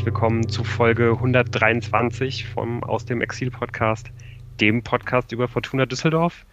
[0.00, 4.10] herzlich willkommen zu Folge 123 vom Aus dem Exil Podcast,
[4.58, 6.46] dem Podcast über Fortuna Düsseldorf.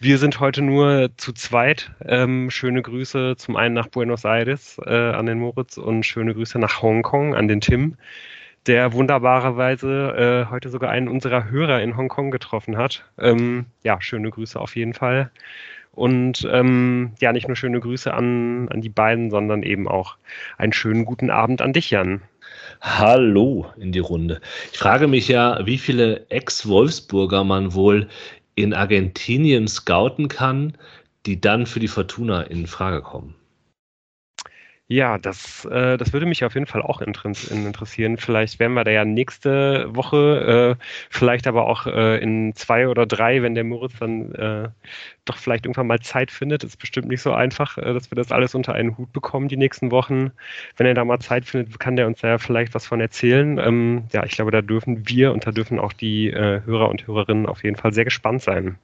[0.00, 1.90] Wir sind heute nur zu zweit.
[2.06, 6.58] Ähm, schöne Grüße zum einen nach Buenos Aires äh, an den Moritz und schöne Grüße
[6.58, 7.96] nach Hongkong an den Tim,
[8.66, 13.04] der wunderbarerweise äh, heute sogar einen unserer Hörer in Hongkong getroffen hat.
[13.18, 15.30] Ähm, ja, schöne Grüße auf jeden Fall.
[15.92, 20.16] Und ähm, ja, nicht nur schöne Grüße an, an die beiden, sondern eben auch
[20.56, 22.22] einen schönen guten Abend an dich, Jan.
[22.80, 24.40] Hallo in die Runde.
[24.72, 28.08] Ich frage mich ja, wie viele Ex-Wolfsburger man wohl
[28.54, 30.78] in Argentinien scouten kann,
[31.26, 33.34] die dann für die Fortuna in Frage kommen.
[34.92, 38.16] Ja, das, äh, das würde mich auf jeden Fall auch interessieren.
[38.16, 43.06] Vielleicht werden wir da ja nächste Woche, äh, vielleicht aber auch äh, in zwei oder
[43.06, 44.68] drei, wenn der Moritz dann äh,
[45.26, 46.64] doch vielleicht irgendwann mal Zeit findet.
[46.64, 49.56] Ist bestimmt nicht so einfach, äh, dass wir das alles unter einen Hut bekommen die
[49.56, 50.32] nächsten Wochen.
[50.76, 53.58] Wenn er da mal Zeit findet, kann der uns da ja vielleicht was von erzählen.
[53.58, 57.06] Ähm, ja, ich glaube, da dürfen wir und da dürfen auch die äh, Hörer und
[57.06, 58.76] Hörerinnen auf jeden Fall sehr gespannt sein.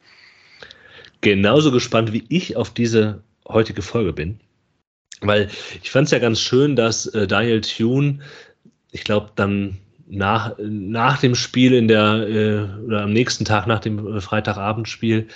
[1.20, 4.38] Genauso gespannt, wie ich auf diese heutige Folge bin.
[5.20, 5.48] Weil
[5.82, 8.20] ich fand es ja ganz schön, dass äh, Daniel Thune,
[8.92, 9.78] ich glaube, dann
[10.08, 15.28] nach, nach dem Spiel in der, äh, oder am nächsten Tag nach dem äh, Freitagabendspiel,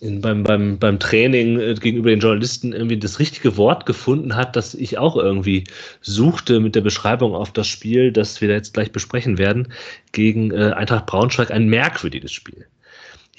[0.00, 4.54] in, beim, beim, beim Training äh, gegenüber den Journalisten irgendwie das richtige Wort gefunden hat,
[4.54, 5.64] das ich auch irgendwie
[6.00, 9.72] suchte mit der Beschreibung auf das Spiel, das wir jetzt gleich besprechen werden,
[10.12, 11.50] gegen äh, Eintracht Braunschweig.
[11.50, 12.66] Ein merkwürdiges Spiel.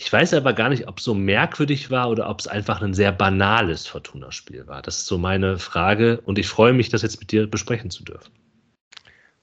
[0.01, 2.93] Ich weiß aber gar nicht, ob es so merkwürdig war oder ob es einfach ein
[2.93, 4.81] sehr banales Fortuna-Spiel war.
[4.81, 8.05] Das ist so meine Frage und ich freue mich, das jetzt mit dir besprechen zu
[8.05, 8.31] dürfen.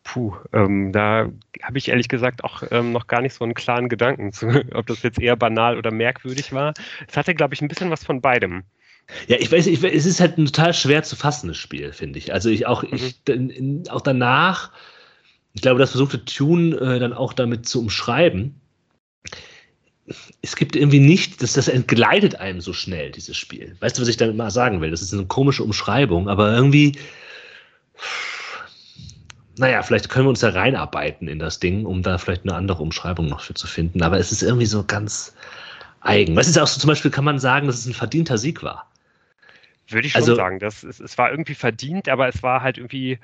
[0.03, 1.31] Puh, ähm, da
[1.62, 4.87] habe ich ehrlich gesagt auch ähm, noch gar nicht so einen klaren Gedanken zu, ob
[4.87, 6.73] das jetzt eher banal oder merkwürdig war.
[7.07, 8.62] Es hatte, glaube ich, ein bisschen was von beidem.
[9.27, 12.33] Ja, ich weiß, ich, es ist halt ein total schwer zu fassendes Spiel, finde ich.
[12.33, 12.94] Also ich auch, mhm.
[12.94, 14.73] ich, in, auch danach,
[15.53, 18.59] ich glaube, das versuchte Tune äh, dann auch damit zu umschreiben
[20.43, 23.77] es gibt irgendwie nicht, dass das entgleitet einem so schnell, dieses Spiel.
[23.81, 24.91] Weißt du, was ich damit mal sagen will?
[24.91, 26.97] Das ist eine komische Umschreibung, aber irgendwie,
[29.59, 32.83] naja, vielleicht können wir uns da reinarbeiten in das Ding, um da vielleicht eine andere
[32.83, 34.03] Umschreibung noch für zu finden.
[34.03, 35.34] Aber es ist irgendwie so ganz
[36.00, 36.37] eigen.
[36.37, 38.88] Was ist auch so, zum Beispiel kann man sagen, dass es ein verdienter Sieg war.
[39.88, 40.59] Würde ich schon also, sagen.
[40.61, 43.19] Das, es, es war irgendwie verdient, aber es war halt irgendwie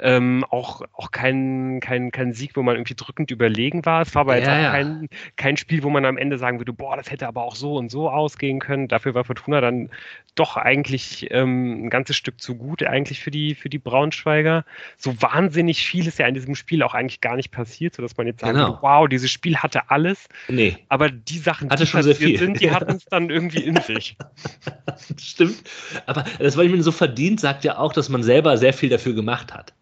[0.00, 4.02] ähm, auch, auch kein, kein, kein Sieg, wo man irgendwie drückend überlegen war.
[4.02, 6.72] Es war aber ja, jetzt auch kein, kein Spiel, wo man am Ende sagen würde,
[6.72, 8.88] boah, das hätte aber auch so und so ausgehen können.
[8.88, 9.90] Dafür war Fortuna dann
[10.34, 14.64] doch eigentlich ähm, ein ganzes Stück zu gut, eigentlich für die, für die Braunschweiger.
[14.96, 18.26] So wahnsinnig viel ist ja in diesem Spiel auch eigentlich gar nicht passiert, sodass man
[18.26, 18.78] jetzt sagen genau.
[18.80, 20.28] wow, dieses Spiel hatte alles.
[20.48, 20.76] Nee.
[20.88, 24.16] Aber die Sachen, hatte die schon passiert sind, die hatten es dann irgendwie in sich.
[25.20, 25.62] Stimmt.
[26.06, 28.88] Aber das, weil ich mir so verdient, sagt ja auch, dass man selber sehr viel
[28.88, 29.74] dafür gemacht hat.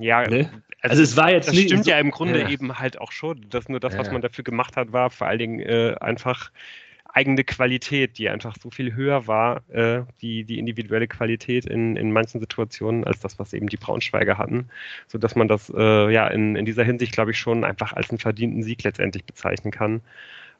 [0.00, 0.48] Ja, ne?
[0.80, 1.68] also, also, es war jetzt das nicht.
[1.68, 2.48] stimmt so, ja im Grunde ja.
[2.48, 5.38] eben halt auch schon, dass nur das, was man dafür gemacht hat, war vor allen
[5.38, 6.50] Dingen äh, einfach
[7.12, 12.12] eigene Qualität, die einfach so viel höher war, äh, die, die individuelle Qualität in, in
[12.12, 14.68] manchen Situationen, als das, was eben die Braunschweiger hatten,
[15.06, 18.18] sodass man das äh, ja in, in dieser Hinsicht, glaube ich, schon einfach als einen
[18.18, 20.00] verdienten Sieg letztendlich bezeichnen kann.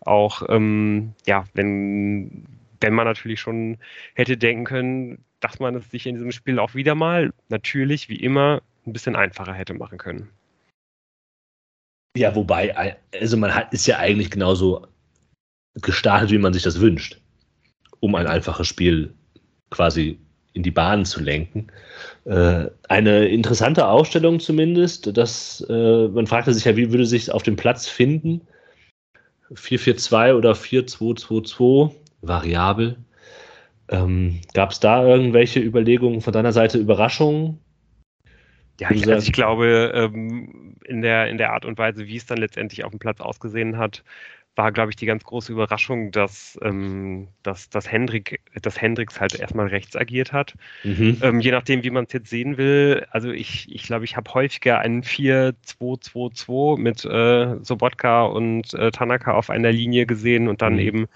[0.01, 2.45] Auch ähm, ja, wenn,
[2.81, 3.79] wenn man natürlich schon
[4.15, 8.17] hätte denken können, dass man es sich in diesem Spiel auch wieder mal, natürlich wie
[8.17, 10.31] immer, ein bisschen einfacher hätte machen können.
[12.17, 14.87] Ja, wobei, also man hat, ist ja eigentlich genauso
[15.75, 17.21] gestartet, wie man sich das wünscht,
[18.01, 19.15] um ein einfaches Spiel
[19.71, 20.19] quasi
[20.55, 21.69] in die Bahn zu lenken.
[22.25, 27.45] Äh, eine interessante Ausstellung zumindest, dass äh, man fragte sich ja, wie würde sich auf
[27.45, 28.41] dem Platz finden?
[29.55, 32.97] 442 oder 4222, variabel.
[33.89, 37.61] Ähm, Gab es da irgendwelche Überlegungen von deiner Seite, Überraschungen?
[38.81, 42.27] Ja, ich, also ich glaube, ähm, in, der, in der Art und Weise, wie es
[42.27, 44.05] dann letztendlich auf dem Platz ausgesehen hat,
[44.59, 49.39] war, glaube ich, die ganz große Überraschung, dass, ähm, dass, dass, Hendrik, dass Hendricks halt
[49.39, 50.55] erstmal rechts agiert hat.
[50.83, 51.19] Mhm.
[51.23, 53.07] Ähm, je nachdem, wie man es jetzt sehen will.
[53.11, 59.33] Also ich, ich glaube, ich habe häufiger einen 4-2-2-2 mit äh, Sobotka und äh, Tanaka
[59.33, 60.81] auf einer Linie gesehen und dann mhm.
[60.81, 61.09] eben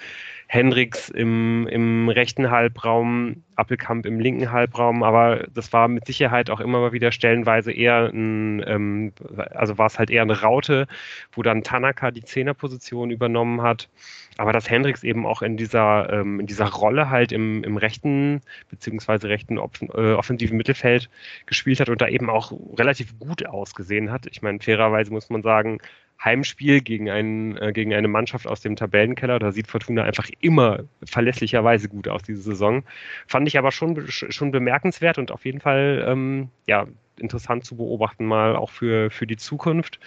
[0.53, 6.61] Hendricks im, im rechten Halbraum, Appelkamp im linken Halbraum, aber das war mit Sicherheit auch
[6.61, 9.15] immer mal wieder stellenweise eher ein, ähm,
[9.53, 10.89] also war es halt eher eine Raute,
[11.33, 13.89] wo dann Tanaka die Zehnerposition übernommen hat.
[14.37, 18.43] Aber dass Hendricks eben auch in dieser, ähm, in dieser Rolle halt im, im rechten
[18.69, 21.09] beziehungsweise rechten offen, äh, offensiven Mittelfeld
[21.47, 24.27] gespielt hat und da eben auch relativ gut ausgesehen hat.
[24.27, 25.79] Ich meine, fairerweise muss man sagen,
[26.25, 29.39] Heimspiel gegen, einen, äh, gegen eine Mannschaft aus dem Tabellenkeller.
[29.39, 32.85] Da sieht Fortuna einfach immer verlässlicherweise gut aus diese Saison.
[33.27, 36.87] Fand ich aber schon, schon bemerkenswert und auf jeden Fall, ähm, ja,
[37.19, 39.99] interessant zu beobachten, mal auch für, für die Zukunft.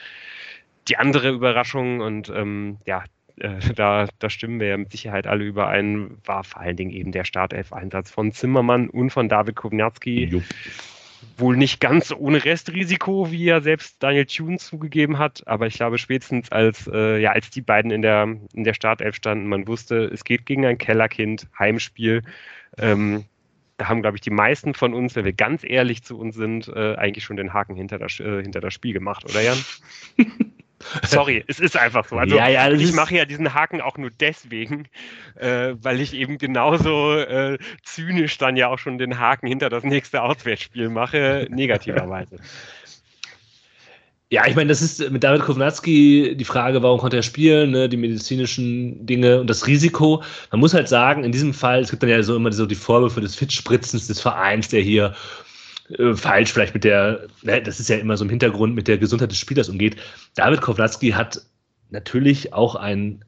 [0.88, 3.04] Die andere Überraschung und ähm, ja,
[3.38, 7.12] äh, da, da stimmen wir ja mit Sicherheit alle überein, war vor allen Dingen eben
[7.12, 10.42] der Startelf-Einsatz von Zimmermann und von David Kovnatski.
[11.38, 15.98] Wohl nicht ganz ohne Restrisiko, wie ja selbst Daniel Thune zugegeben hat, aber ich glaube
[15.98, 20.06] spätestens als, äh, ja, als die beiden in der, in der Startelf standen, man wusste,
[20.06, 22.24] es geht gegen ein Kellerkind, Heimspiel.
[22.78, 23.26] Ähm,
[23.78, 26.70] da haben, glaube ich, die meisten von uns, wenn wir ganz ehrlich zu uns sind,
[26.70, 29.58] äh, eigentlich schon den Haken hinter das, äh, hinter das Spiel gemacht, oder Jan?
[31.08, 32.18] Sorry, es ist einfach so.
[32.18, 34.88] Also ja, ja, ich mache ja diesen Haken auch nur deswegen,
[35.36, 39.84] äh, weil ich eben genauso äh, zynisch dann ja auch schon den Haken hinter das
[39.84, 42.38] nächste Auswärtsspiel mache, negativerweise.
[44.32, 47.88] Ja, ich meine, das ist mit David Kovnatski die Frage, warum konnte er spielen, ne,
[47.88, 50.24] die medizinischen Dinge und das Risiko.
[50.52, 52.74] Man muss halt sagen, in diesem Fall, es gibt dann ja so immer so die
[52.74, 55.14] Vorwürfe des Fitspritzens des Vereins, der hier
[55.90, 58.98] äh, falsch vielleicht mit der, ne, das ist ja immer so im Hintergrund, mit der
[58.98, 59.98] Gesundheit des Spielers umgeht.
[60.36, 61.42] David Kovnatski hat
[61.90, 63.24] natürlich auch ein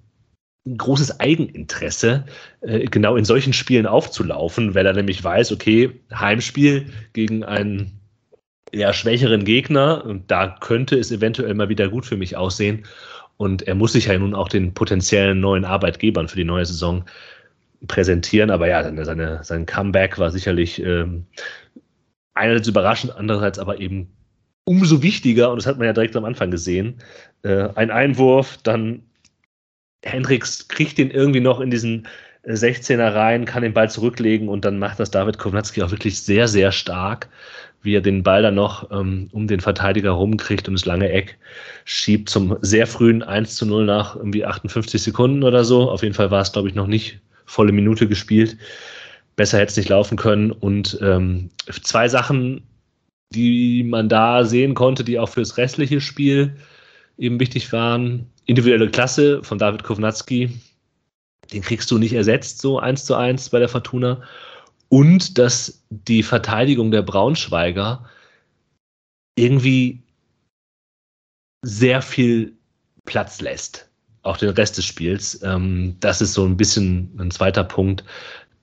[0.76, 2.26] großes Eigeninteresse,
[2.62, 8.00] äh, genau in solchen Spielen aufzulaufen, weil er nämlich weiß, okay, Heimspiel gegen einen
[8.72, 12.84] eher schwächeren Gegner und da könnte es eventuell mal wieder gut für mich aussehen.
[13.38, 17.06] Und er muss sich ja nun auch den potenziellen neuen Arbeitgebern für die neue Saison
[17.88, 18.50] präsentieren.
[18.50, 21.26] Aber ja, seine sein Comeback war sicherlich ähm,
[22.38, 24.08] einerseits überraschend, andererseits aber eben
[24.66, 25.52] umso wichtiger.
[25.52, 26.96] Und das hat man ja direkt am Anfang gesehen.
[27.44, 29.04] Äh, ein Einwurf, dann
[30.04, 32.08] Hendricks kriegt den irgendwie noch in diesen
[32.46, 36.48] 16er rein, kann den Ball zurücklegen und dann macht das David Kovnatski auch wirklich sehr,
[36.48, 37.28] sehr stark
[37.82, 41.38] wie er den Ball dann noch ähm, um den Verteidiger rumkriegt und das lange Eck
[41.86, 45.90] schiebt zum sehr frühen 1 zu 0 nach irgendwie 58 Sekunden oder so.
[45.90, 48.58] Auf jeden Fall war es, glaube ich, noch nicht volle Minute gespielt.
[49.38, 50.52] Besser hätte es nicht laufen können.
[50.52, 51.50] Und ähm,
[51.84, 52.68] zwei Sachen,
[53.34, 56.58] die man da sehen konnte, die auch für das restliche Spiel
[57.18, 58.30] eben wichtig waren.
[58.46, 60.50] Individuelle Klasse von David Kovnatski,
[61.54, 64.22] den kriegst du nicht ersetzt, so eins zu eins bei der Fortuna
[64.90, 68.06] und dass die Verteidigung der Braunschweiger
[69.38, 70.02] irgendwie
[71.64, 72.54] sehr viel
[73.06, 73.90] Platz lässt,
[74.24, 75.42] auch den Rest des Spiels.
[75.44, 78.04] Ähm, das ist so ein bisschen ein zweiter Punkt.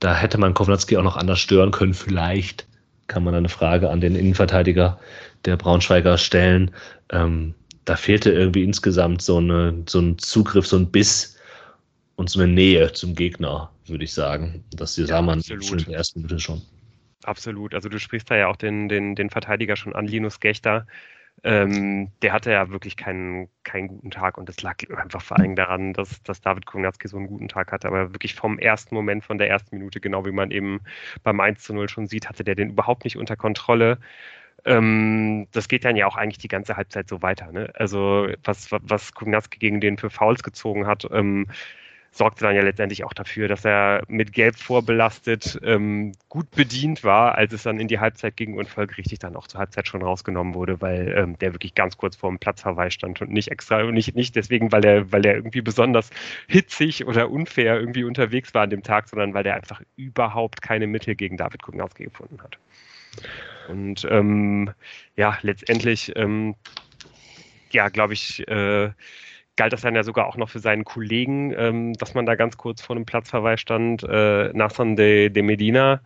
[0.04, 1.94] Da hätte man Kovnatski auch noch anders stören können.
[1.94, 2.66] Vielleicht
[3.06, 5.00] kann man eine Frage an den Innenverteidiger
[5.46, 6.72] der Braunschweiger stellen.
[7.10, 7.54] Ähm,
[7.86, 11.38] da fehlte irgendwie insgesamt so, eine, so ein Zugriff, so ein Biss
[12.16, 14.62] und so eine Nähe zum Gegner würde ich sagen.
[14.76, 16.60] Das hier ja, sah man schon in der ersten Minute schon.
[17.22, 17.74] Absolut.
[17.74, 20.86] Also du sprichst da ja auch den, den, den Verteidiger schon an, Linus Gechter.
[21.44, 25.54] Ähm, der hatte ja wirklich keinen, keinen guten Tag und das lag einfach vor allem
[25.54, 27.86] daran, dass, dass David Kognatski so einen guten Tag hatte.
[27.86, 30.80] Aber wirklich vom ersten Moment, von der ersten Minute, genau wie man eben
[31.22, 33.98] beim 1 zu 0 schon sieht, hatte der den überhaupt nicht unter Kontrolle.
[34.64, 37.52] Ähm, das geht dann ja auch eigentlich die ganze Halbzeit so weiter.
[37.52, 37.70] Ne?
[37.74, 41.48] Also was, was Kognatski gegen den für Fouls gezogen hat, ähm,
[42.14, 47.34] sorgte dann ja letztendlich auch dafür, dass er mit Gelb vorbelastet ähm, gut bedient war,
[47.34, 50.54] als es dann in die Halbzeit ging und folgerichtig dann auch zur Halbzeit schon rausgenommen
[50.54, 54.14] wurde, weil ähm, der wirklich ganz kurz vor dem Platzverweis stand und nicht extra, nicht,
[54.14, 56.10] nicht deswegen, weil er, weil er irgendwie besonders
[56.46, 60.86] hitzig oder unfair irgendwie unterwegs war an dem Tag, sondern weil er einfach überhaupt keine
[60.86, 62.58] Mittel gegen David Kugnowski gefunden hat.
[63.68, 64.70] Und ähm,
[65.16, 66.54] ja, letztendlich, ähm,
[67.70, 68.90] ja, glaube ich, äh,
[69.56, 72.56] galt das dann ja sogar auch noch für seinen Kollegen, ähm, dass man da ganz
[72.56, 76.00] kurz vor einem Platzverweis stand, äh, Nathan de, de Medina.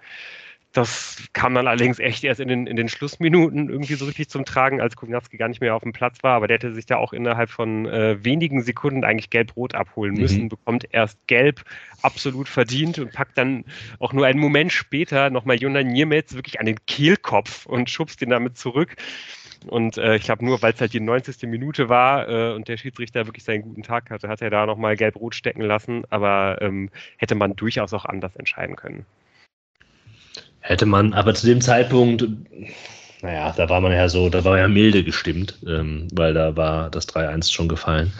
[0.72, 4.44] Das kam dann allerdings echt erst in den, in den Schlussminuten irgendwie so richtig zum
[4.44, 6.36] Tragen, als Kugnatski gar nicht mehr auf dem Platz war.
[6.36, 10.20] Aber der hätte sich da auch innerhalb von äh, wenigen Sekunden eigentlich gelb-rot abholen mhm.
[10.20, 10.48] müssen, mhm.
[10.50, 11.64] bekommt erst gelb,
[12.02, 13.64] absolut verdient und packt dann
[13.98, 18.30] auch nur einen Moment später nochmal Jonas Niemetz wirklich an den Kehlkopf und schubst ihn
[18.30, 18.96] damit zurück.
[19.66, 21.42] Und äh, ich glaube, nur weil es halt die 90.
[21.48, 24.96] Minute war äh, und der Schiedsrichter wirklich seinen guten Tag hatte, hat er da nochmal
[24.96, 26.04] gelb-rot stecken lassen.
[26.10, 29.04] Aber ähm, hätte man durchaus auch anders entscheiden können.
[30.60, 32.26] Hätte man, aber zu dem Zeitpunkt,
[33.22, 36.90] naja, da war man ja so, da war ja milde gestimmt, ähm, weil da war
[36.90, 38.12] das 3-1 schon gefallen.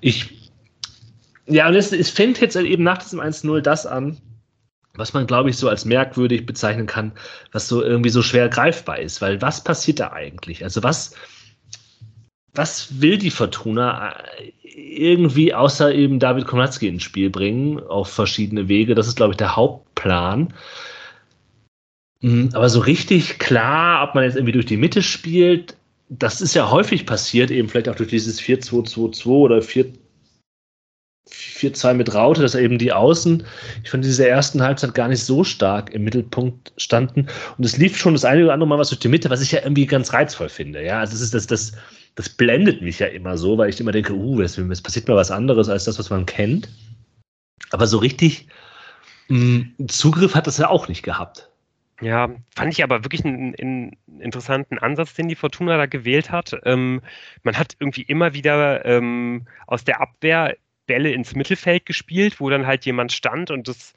[0.00, 0.50] Ich,
[1.46, 4.18] ja, und es, es fängt jetzt eben nach diesem 1-0 das an,
[4.96, 7.12] was man, glaube ich, so als merkwürdig bezeichnen kann,
[7.52, 9.20] was so irgendwie so schwer greifbar ist.
[9.20, 10.62] Weil was passiert da eigentlich?
[10.62, 11.14] Also was,
[12.54, 18.68] was will die Fortuna äh, irgendwie außer eben David Konatski ins Spiel bringen, auf verschiedene
[18.68, 18.94] Wege?
[18.94, 20.54] Das ist, glaube ich, der Hauptplan.
[22.20, 25.76] Hm, aber so richtig klar, ob man jetzt irgendwie durch die Mitte spielt,
[26.08, 29.86] das ist ja häufig passiert, eben vielleicht auch durch dieses 4-2-2-2 oder 4
[31.30, 33.44] 4-2 mit Raute, dass eben die Außen,
[33.82, 37.28] ich fand diese ersten Halbzeit gar nicht so stark im Mittelpunkt standen.
[37.56, 39.52] Und es lief schon das eine oder andere Mal was durch die Mitte, was ich
[39.52, 40.84] ja irgendwie ganz reizvoll finde.
[40.84, 41.72] Ja, also das ist das, das,
[42.14, 45.16] das blendet mich ja immer so, weil ich immer denke, uh, es, es passiert mal
[45.16, 46.68] was anderes als das, was man kennt.
[47.70, 48.46] Aber so richtig
[49.28, 51.48] mh, mm, Zugriff hat das ja auch nicht gehabt.
[52.00, 56.56] Ja, fand ich aber wirklich einen, einen, interessanten Ansatz, den die Fortuna da gewählt hat.
[56.64, 57.02] Ähm,
[57.44, 62.66] man hat irgendwie immer wieder ähm, aus der Abwehr Bälle ins Mittelfeld gespielt, wo dann
[62.66, 63.94] halt jemand stand und das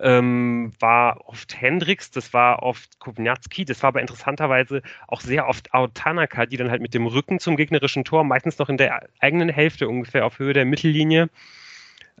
[0.00, 5.72] ähm, war oft Hendricks, das war oft Kovnatski, das war aber interessanterweise auch sehr oft
[5.72, 9.48] Autanaka, die dann halt mit dem Rücken zum gegnerischen Tor, meistens noch in der eigenen
[9.48, 11.30] Hälfte ungefähr auf Höhe der Mittellinie,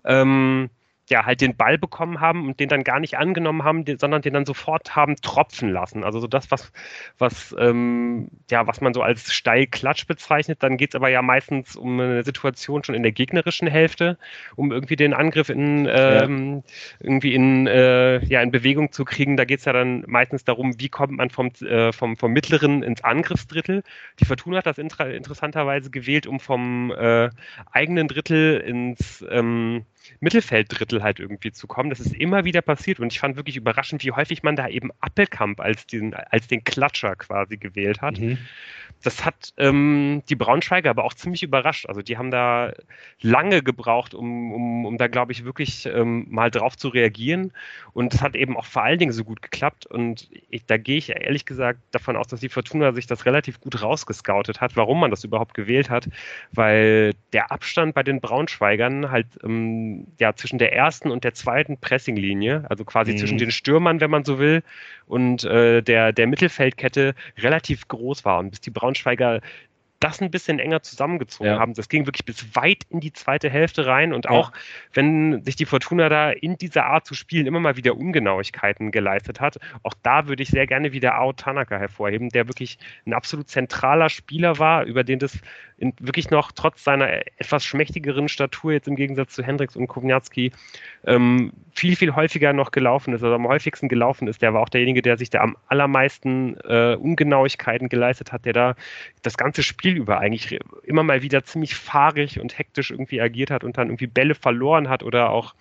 [0.04, 0.70] ähm,
[1.08, 4.22] ja, halt den Ball bekommen haben und den dann gar nicht angenommen haben, den, sondern
[4.22, 6.04] den dann sofort haben tropfen lassen.
[6.04, 6.72] Also so das, was,
[7.18, 10.62] was, ähm, ja, was man so als Steilklatsch bezeichnet.
[10.62, 14.18] Dann geht es aber ja meistens um eine Situation schon in der gegnerischen Hälfte,
[14.56, 16.62] um irgendwie den Angriff in ähm, ja.
[17.00, 19.36] irgendwie in, äh, ja, in Bewegung zu kriegen.
[19.36, 22.82] Da geht es ja dann meistens darum, wie kommt man vom, äh, vom, vom mittleren
[22.82, 23.82] ins Angriffsdrittel.
[24.20, 27.30] Die Fortuna hat das inter interessanterweise gewählt, um vom äh,
[27.72, 29.84] eigenen Drittel ins ähm,
[30.20, 31.90] Mittelfelddrittel halt irgendwie zu kommen.
[31.90, 34.90] Das ist immer wieder passiert und ich fand wirklich überraschend, wie häufig man da eben
[35.00, 38.18] Appelkamp als den, als den Klatscher quasi gewählt hat.
[38.18, 38.38] Mhm
[39.02, 41.86] das hat ähm, die Braunschweiger aber auch ziemlich überrascht.
[41.86, 42.72] Also die haben da
[43.20, 47.52] lange gebraucht, um, um, um da, glaube ich, wirklich ähm, mal drauf zu reagieren.
[47.92, 49.86] Und es hat eben auch vor allen Dingen so gut geklappt.
[49.86, 53.60] Und ich, da gehe ich ehrlich gesagt davon aus, dass die Fortuna sich das relativ
[53.60, 56.08] gut rausgescoutet hat, warum man das überhaupt gewählt hat.
[56.52, 61.78] Weil der Abstand bei den Braunschweigern halt ähm, ja zwischen der ersten und der zweiten
[61.78, 63.18] Pressinglinie, also quasi mhm.
[63.18, 64.62] zwischen den Stürmern, wenn man so will,
[65.06, 68.38] und äh, der, der Mittelfeldkette relativ groß war.
[68.38, 69.40] Und bis die Braunschweiger
[70.00, 71.58] das ein bisschen enger zusammengezogen ja.
[71.58, 71.74] haben.
[71.74, 74.58] Das ging wirklich bis weit in die zweite Hälfte rein und auch ja.
[74.94, 79.40] wenn sich die Fortuna da in dieser Art zu spielen immer mal wieder Ungenauigkeiten geleistet
[79.40, 83.48] hat, auch da würde ich sehr gerne wieder Ao Tanaka hervorheben, der wirklich ein absolut
[83.48, 85.38] zentraler Spieler war, über den das
[86.00, 90.50] wirklich noch trotz seiner etwas schmächtigeren Statur jetzt im Gegensatz zu Hendricks und Kovnatski
[91.06, 94.42] ähm, viel, viel häufiger noch gelaufen ist, also am häufigsten gelaufen ist.
[94.42, 98.74] Der war auch derjenige, der sich da am allermeisten äh, Ungenauigkeiten geleistet hat, der da
[99.22, 103.64] das ganze Spiel über eigentlich immer mal wieder ziemlich fahrig und hektisch irgendwie agiert hat
[103.64, 105.54] und dann irgendwie Bälle verloren hat oder auch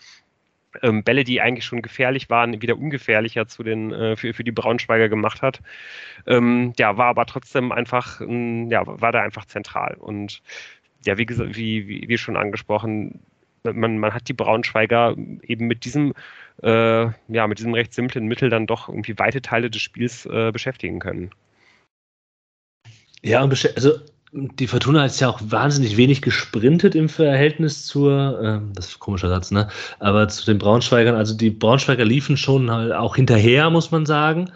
[0.81, 4.51] ähm, Bälle, die eigentlich schon gefährlich waren, wieder ungefährlicher zu den, äh, für, für die
[4.51, 5.62] Braunschweiger gemacht hat.
[6.25, 9.96] Ähm, ja, war aber trotzdem einfach, ähm, ja, war da einfach zentral.
[9.96, 10.41] Und
[11.05, 13.19] ja, wie gesagt, wie, wie, wie schon angesprochen,
[13.63, 16.13] man, man hat die Braunschweiger eben mit diesem,
[16.63, 20.51] äh, ja, mit diesem recht simplen Mittel dann doch irgendwie weite Teile des Spiels äh,
[20.51, 21.31] beschäftigen können.
[23.24, 24.00] Ja, also
[24.38, 29.00] die Fortuna hat ja auch wahnsinnig wenig gesprintet im Verhältnis zur, äh, das ist ein
[29.00, 29.67] komischer Satz, ne?
[30.00, 34.51] Aber zu den Braunschweigern, also die Braunschweiger liefen schon halt auch hinterher, muss man sagen.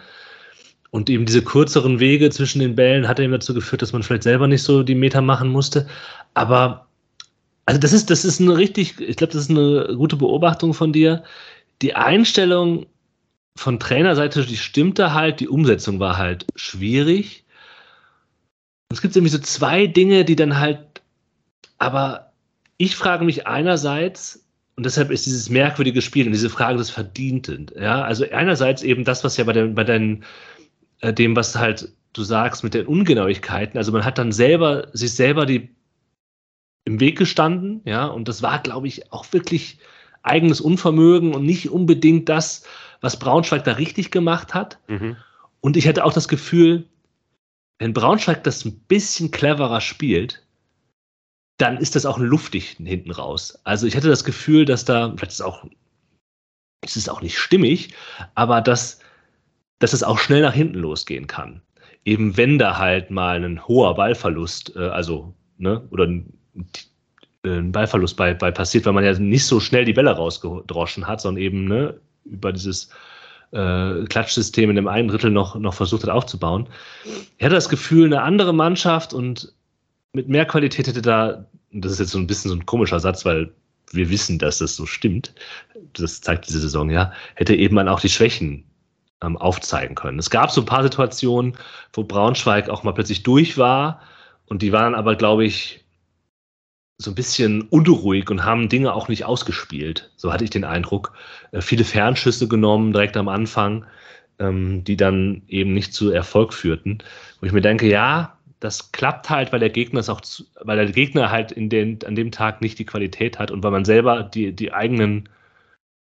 [0.90, 4.24] Und eben diese kürzeren Wege zwischen den Bällen hat eben dazu geführt, dass man vielleicht
[4.24, 5.88] selber nicht so die Meter machen musste.
[6.34, 6.86] Aber
[7.66, 10.92] also das ist, das ist eine richtig, ich glaube, das ist eine gute Beobachtung von
[10.92, 11.24] dir.
[11.80, 12.86] Die Einstellung
[13.56, 17.41] von Trainerseite, die stimmte halt, die Umsetzung war halt schwierig
[18.92, 21.02] es gibt irgendwie so zwei Dinge, die dann halt,
[21.78, 22.32] aber
[22.76, 24.44] ich frage mich einerseits,
[24.76, 29.04] und deshalb ist dieses merkwürdige Spiel und diese Frage des Verdienten, ja, also einerseits eben
[29.04, 30.24] das, was ja bei, den, bei deinen,
[31.00, 35.14] äh, dem, was halt du sagst mit den Ungenauigkeiten, also man hat dann selber, sich
[35.14, 35.70] selber die
[36.84, 39.78] im Weg gestanden, ja, und das war, glaube ich, auch wirklich
[40.22, 42.64] eigenes Unvermögen und nicht unbedingt das,
[43.00, 44.78] was Braunschweig da richtig gemacht hat.
[44.88, 45.16] Mhm.
[45.60, 46.86] Und ich hatte auch das Gefühl,
[47.82, 50.46] wenn Braunschweig das ein bisschen cleverer spielt,
[51.58, 53.58] dann ist das auch luftig hinten raus.
[53.64, 55.66] Also ich hätte das Gefühl, dass da, vielleicht ist es auch,
[56.84, 57.92] ist auch nicht stimmig,
[58.36, 59.00] aber dass,
[59.80, 61.60] dass es auch schnell nach hinten losgehen kann.
[62.04, 66.32] Eben wenn da halt mal ein hoher Ballverlust, äh, also, ne, oder ein,
[67.44, 71.20] ein Ballverlust bei, bei passiert, weil man ja nicht so schnell die Bälle rausgedroschen hat,
[71.20, 72.90] sondern eben ne, über dieses
[73.52, 76.68] äh, Klatschsystem in dem einen Drittel noch, noch versucht hat aufzubauen.
[77.38, 79.52] Er hatte das Gefühl, eine andere Mannschaft und
[80.12, 83.24] mit mehr Qualität hätte da, das ist jetzt so ein bisschen so ein komischer Satz,
[83.24, 83.52] weil
[83.92, 85.34] wir wissen, dass das so stimmt,
[85.92, 88.64] das zeigt diese Saison ja, hätte eben man auch die Schwächen
[89.22, 90.18] ähm, aufzeigen können.
[90.18, 91.56] Es gab so ein paar Situationen,
[91.92, 94.00] wo Braunschweig auch mal plötzlich durch war
[94.46, 95.81] und die waren aber, glaube ich,
[97.02, 100.10] so ein bisschen unruhig und haben Dinge auch nicht ausgespielt.
[100.16, 101.12] So hatte ich den Eindruck.
[101.52, 103.84] Äh, viele Fernschüsse genommen direkt am Anfang,
[104.38, 106.98] ähm, die dann eben nicht zu Erfolg führten.
[107.40, 110.76] Wo ich mir denke, ja, das klappt halt, weil der Gegner es auch, zu, weil
[110.76, 113.84] der Gegner halt in den, an dem Tag nicht die Qualität hat und weil man
[113.84, 115.28] selber die, die eigenen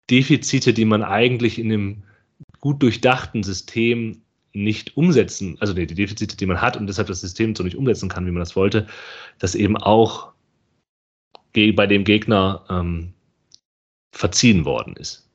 [0.09, 2.03] Defizite, die man eigentlich in einem
[2.59, 4.21] gut durchdachten System
[4.53, 8.09] nicht umsetzen, also die Defizite, die man hat und deshalb das System so nicht umsetzen
[8.09, 8.87] kann, wie man das wollte,
[9.37, 10.33] das eben auch
[11.53, 13.13] bei dem Gegner ähm,
[14.11, 15.27] verziehen worden ist.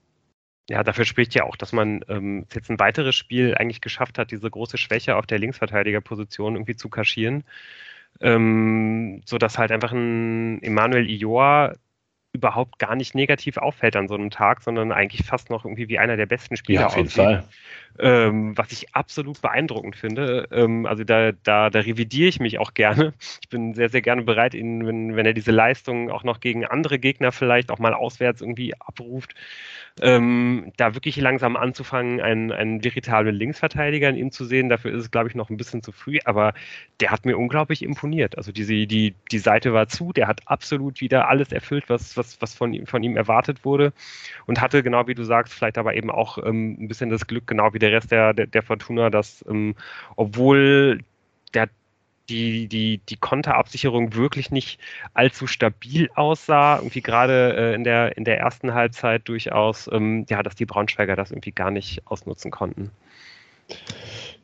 [0.68, 4.30] Ja, dafür spricht ja auch, dass man ähm, jetzt ein weiteres Spiel eigentlich geschafft hat,
[4.30, 7.44] diese große Schwäche auf der Linksverteidigerposition irgendwie zu kaschieren.
[8.20, 11.74] Ähm, so dass halt einfach ein Emanuel Ioa
[12.32, 15.98] überhaupt gar nicht negativ auffällt an so einem Tag, sondern eigentlich fast noch irgendwie wie
[15.98, 17.22] einer der besten Spieler ja, auf jeden aussieht.
[17.22, 17.44] Fall.
[17.98, 20.48] Ähm, was ich absolut beeindruckend finde.
[20.50, 23.12] Ähm, also da, da, da revidiere ich mich auch gerne.
[23.42, 26.64] Ich bin sehr, sehr gerne bereit, ihn, wenn, wenn er diese Leistung auch noch gegen
[26.64, 29.34] andere Gegner vielleicht auch mal auswärts irgendwie abruft,
[30.00, 34.70] ähm, da wirklich langsam anzufangen, einen, einen veritablen Linksverteidiger in ihm zu sehen.
[34.70, 36.54] Dafür ist es, glaube ich, noch ein bisschen zu früh, aber
[37.00, 38.38] der hat mir unglaublich imponiert.
[38.38, 42.21] Also diese, die, die Seite war zu, der hat absolut wieder alles erfüllt, was, was,
[42.40, 43.92] was von, ihm, von ihm erwartet wurde
[44.46, 47.46] und hatte, genau wie du sagst, vielleicht aber eben auch ähm, ein bisschen das Glück,
[47.46, 49.74] genau wie der Rest der, der, der Fortuna, dass ähm,
[50.16, 51.00] obwohl
[51.54, 51.68] der
[52.28, 54.78] die, die, die Konterabsicherung wirklich nicht
[55.14, 56.76] allzu stabil aussah.
[56.76, 61.16] Irgendwie gerade äh, in, der, in der ersten Halbzeit durchaus, ähm, ja, dass die Braunschweiger
[61.16, 62.90] das irgendwie gar nicht ausnutzen konnten.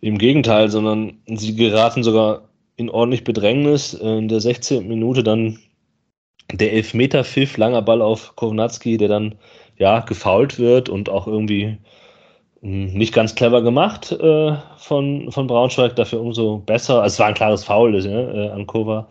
[0.01, 2.43] Im Gegenteil, sondern sie geraten sogar
[2.77, 3.95] in ordentlich Bedrängnis.
[3.95, 4.87] In der 16.
[4.87, 5.59] Minute dann
[6.53, 9.35] der Elfmeter-Pfiff, langer Ball auf Kownatski, der dann
[9.77, 11.79] ja gefault wird und auch irgendwie
[12.61, 17.03] hm, nicht ganz clever gemacht äh, von, von Braunschweig, dafür umso besser.
[17.03, 19.09] Also es war ein klares Foul äh, an Kova.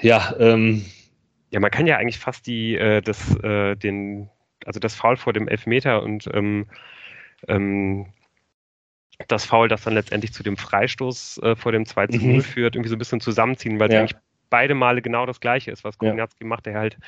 [0.00, 0.84] Ja, ähm,
[1.50, 4.30] ja, man kann ja eigentlich fast die, äh, das, äh, den,
[4.64, 6.66] also das Foul vor dem Elfmeter und ähm,
[7.48, 8.06] ähm,
[9.26, 12.42] das Foul, das dann letztendlich zu dem Freistoß äh, vor dem 2 zu 0 mhm.
[12.42, 13.96] führt, irgendwie so ein bisschen zusammenziehen, weil ja.
[13.96, 16.48] sie eigentlich beide Male genau das Gleiche ist, was Kognatski ja.
[16.48, 16.98] macht, der halt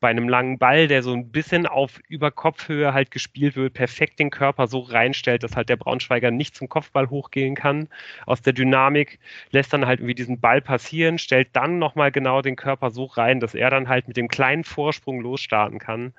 [0.00, 4.30] bei einem langen Ball, der so ein bisschen auf Überkopfhöhe halt gespielt wird, perfekt den
[4.30, 7.88] Körper so reinstellt, dass halt der Braunschweiger nicht zum Kopfball hochgehen kann.
[8.26, 9.18] Aus der Dynamik
[9.50, 13.40] lässt dann halt irgendwie diesen Ball passieren, stellt dann nochmal genau den Körper so rein,
[13.40, 16.12] dass er dann halt mit dem kleinen Vorsprung losstarten kann.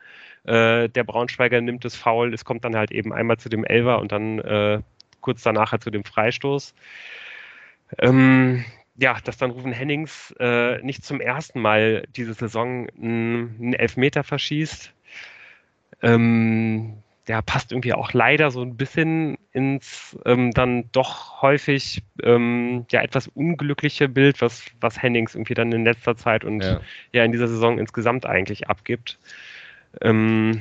[0.45, 3.99] Äh, der Braunschweiger nimmt das Foul, es kommt dann halt eben einmal zu dem Elver
[3.99, 4.82] und dann äh,
[5.21, 6.73] kurz danach halt zu dem Freistoß.
[7.97, 8.63] Ähm,
[8.99, 14.93] ja, dass dann Rufen Hennings äh, nicht zum ersten Mal diese Saison einen Elfmeter verschießt.
[16.01, 22.85] Ähm, der passt irgendwie auch leider so ein bisschen ins ähm, dann doch häufig ähm,
[22.91, 26.81] ja etwas unglückliche Bild, was, was Hennings irgendwie dann in letzter Zeit und ja,
[27.13, 29.19] ja in dieser Saison insgesamt eigentlich abgibt.
[30.01, 30.59] Ähm,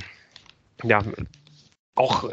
[0.83, 1.01] ja,
[1.95, 2.31] auch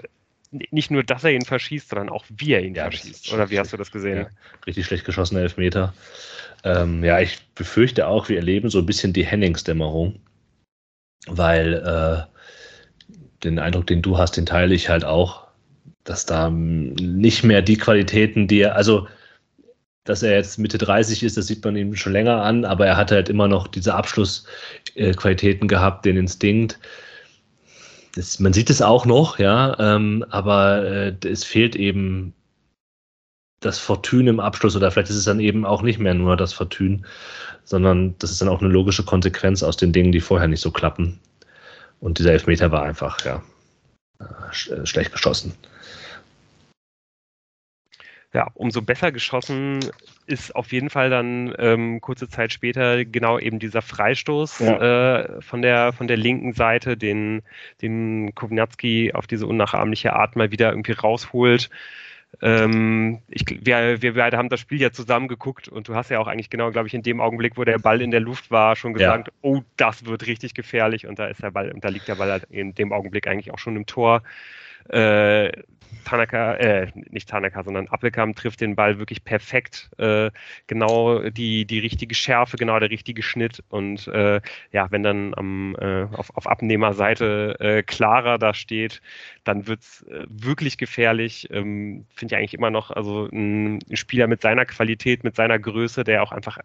[0.51, 3.33] nicht nur, dass er ihn verschießt, sondern auch wie er ihn ja, verschießt.
[3.33, 4.19] Oder wie hast du das gesehen?
[4.19, 4.29] Ja,
[4.67, 5.95] richtig schlecht geschossene Elfmeter.
[6.65, 10.21] Ähm, ja, ich befürchte auch, wir erleben so ein bisschen die Hennings-Dämmerung,
[11.27, 15.47] weil äh, den Eindruck, den du hast, den teile ich halt auch,
[16.05, 19.07] dass da nicht mehr die Qualitäten, die er, also
[20.05, 22.97] dass er jetzt Mitte 30 ist, das sieht man ihm schon länger an, aber er
[22.97, 26.79] hat halt immer noch diese Abschlussqualitäten gehabt, den Instinkt
[28.17, 32.33] das, man sieht es auch noch, ja, ähm, aber äh, es fehlt eben
[33.61, 36.53] das Fortune im Abschluss oder vielleicht ist es dann eben auch nicht mehr nur das
[36.53, 37.03] Fortune,
[37.65, 40.71] sondern das ist dann auch eine logische Konsequenz aus den Dingen, die vorher nicht so
[40.71, 41.21] klappen.
[42.01, 43.43] Und dieser Elfmeter war einfach, ja,
[44.51, 45.55] sch äh, schlecht geschossen
[48.33, 49.81] ja, umso besser geschossen
[50.27, 55.21] ist auf jeden Fall dann ähm, kurze Zeit später genau eben dieser Freistoß ja.
[55.21, 57.43] äh, von, der, von der linken Seite, den,
[57.83, 61.71] den Kovnatski auf diese unnachahmliche Art mal wieder irgendwie rausholt.
[62.43, 66.19] Ähm, ich, wir, wir beide haben das Spiel ja zusammen geguckt und du hast ja
[66.19, 68.77] auch eigentlich genau, glaube ich, in dem Augenblick, wo der Ball in der Luft war,
[68.77, 69.33] schon gesagt, ja.
[69.41, 72.31] oh, das wird richtig gefährlich und da ist der Ball, und da liegt der Ball
[72.31, 74.23] halt in dem Augenblick eigentlich auch schon im Tor.
[74.89, 75.51] Äh,
[76.05, 79.91] Tanaka, äh, nicht Tanaka, sondern Appelkamp trifft den Ball wirklich perfekt.
[79.99, 80.31] Äh,
[80.67, 83.63] genau die, die richtige Schärfe, genau der richtige Schnitt.
[83.69, 84.41] Und äh,
[84.73, 89.01] ja, wenn dann am, äh, auf, auf Abnehmerseite äh, klarer da steht,
[89.45, 91.49] dann wird es äh, wirklich gefährlich.
[91.51, 95.59] Ähm, Finde ich eigentlich immer noch, also ein, ein, Spieler mit seiner Qualität, mit seiner
[95.59, 96.59] Größe, der auch einfach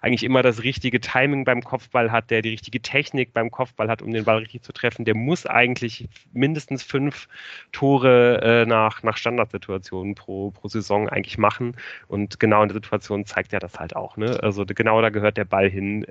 [0.00, 4.02] eigentlich immer das richtige Timing beim Kopfball hat, der die richtige Technik beim Kopfball hat,
[4.02, 7.28] um den Ball richtig zu treffen, der muss eigentlich mindestens fünf
[7.72, 11.76] Tore äh, nach, nach Standardsituationen pro, pro Saison eigentlich machen.
[12.08, 14.16] Und genau in der Situation zeigt er das halt auch.
[14.16, 14.42] Ne?
[14.42, 16.06] Also genau da gehört der Ball hin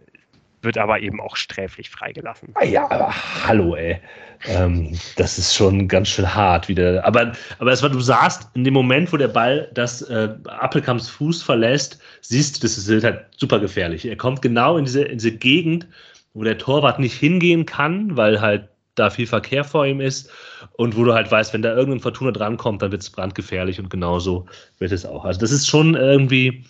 [0.61, 2.49] wird aber eben auch sträflich freigelassen.
[2.55, 3.13] Ah ja, aber
[3.47, 3.99] hallo, ey.
[4.45, 7.05] Ähm, das ist schon ganz schön hart wieder.
[7.05, 11.09] Aber, aber es war, du sahst, in dem Moment, wo der Ball das äh, Appelkamps
[11.09, 14.05] Fuß verlässt, siehst du, das ist halt super gefährlich.
[14.05, 15.87] Er kommt genau in diese, in diese Gegend,
[16.33, 18.69] wo der Torwart nicht hingehen kann, weil halt
[18.99, 20.29] da viel Verkehr vor ihm ist
[20.73, 23.89] und wo du halt weißt, wenn da irgendein Fortuna drankommt, dann wird es brandgefährlich und
[23.89, 24.45] genauso
[24.79, 25.25] wird es auch.
[25.25, 26.65] Also das ist schon irgendwie,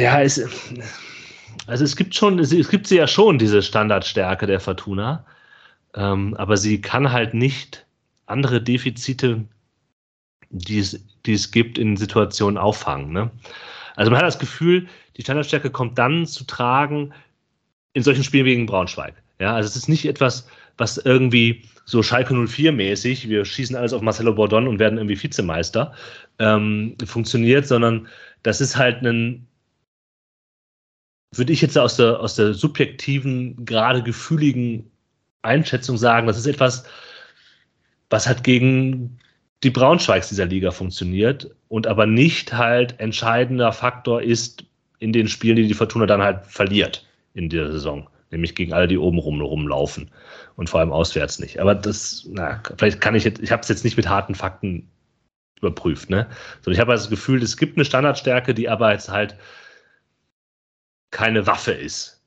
[0.00, 0.40] ja, es,
[1.66, 5.24] also es gibt schon, es gibt sie ja schon, diese Standardstärke der Fortuna,
[5.94, 7.86] ähm, aber sie kann halt nicht
[8.26, 9.44] andere Defizite,
[10.50, 13.12] die es, die es gibt, in Situationen auffangen.
[13.12, 13.30] Ne?
[13.96, 17.12] Also man hat das Gefühl, die Standardstärke kommt dann zu tragen
[17.92, 19.14] in solchen Spielen wie gegen Braunschweig.
[19.40, 23.92] Ja, also es ist nicht etwas, was irgendwie so Schalke 04 mäßig, wir schießen alles
[23.94, 25.94] auf Marcelo Bordon und werden irgendwie Vizemeister,
[26.38, 28.06] ähm, funktioniert, sondern
[28.42, 29.46] das ist halt ein,
[31.34, 34.90] würde ich jetzt aus der, aus der subjektiven, gerade gefühligen
[35.42, 36.84] Einschätzung sagen, das ist etwas,
[38.10, 39.18] was halt gegen
[39.62, 44.64] die Braunschweigs dieser Liga funktioniert und aber nicht halt entscheidender Faktor ist
[44.98, 48.08] in den Spielen, die die Fortuna dann halt verliert in der Saison.
[48.30, 50.10] Nämlich gegen alle, die oben rum rumlaufen
[50.56, 51.58] und vor allem auswärts nicht.
[51.58, 54.88] Aber das, na, vielleicht kann ich jetzt, ich habe es jetzt nicht mit harten Fakten
[55.58, 56.28] überprüft, ne?
[56.62, 59.36] Sondern ich habe also das Gefühl, es gibt eine Standardstärke, die aber jetzt halt
[61.10, 62.22] keine Waffe ist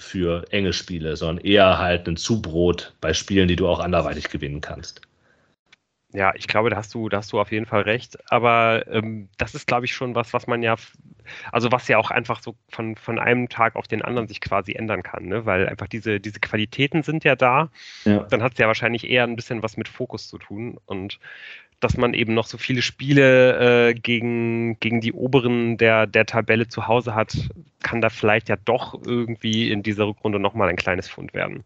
[0.00, 4.60] für enge Spiele, sondern eher halt ein Zubrot bei Spielen, die du auch anderweitig gewinnen
[4.60, 5.00] kannst.
[6.14, 8.16] Ja, ich glaube, da hast du, da hast du auf jeden Fall recht.
[8.30, 10.76] Aber ähm, das ist, glaube ich, schon was, was man ja,
[11.50, 14.74] also was ja auch einfach so von, von einem Tag auf den anderen sich quasi
[14.74, 15.44] ändern kann, ne?
[15.44, 17.68] Weil einfach diese, diese Qualitäten sind ja da.
[18.04, 18.20] Ja.
[18.30, 20.78] Dann hat es ja wahrscheinlich eher ein bisschen was mit Fokus zu tun.
[20.86, 21.18] Und
[21.80, 26.68] dass man eben noch so viele Spiele äh, gegen, gegen die Oberen der, der Tabelle
[26.68, 27.36] zu Hause hat,
[27.82, 31.64] kann da vielleicht ja doch irgendwie in dieser Rückrunde nochmal ein kleines Fund werden.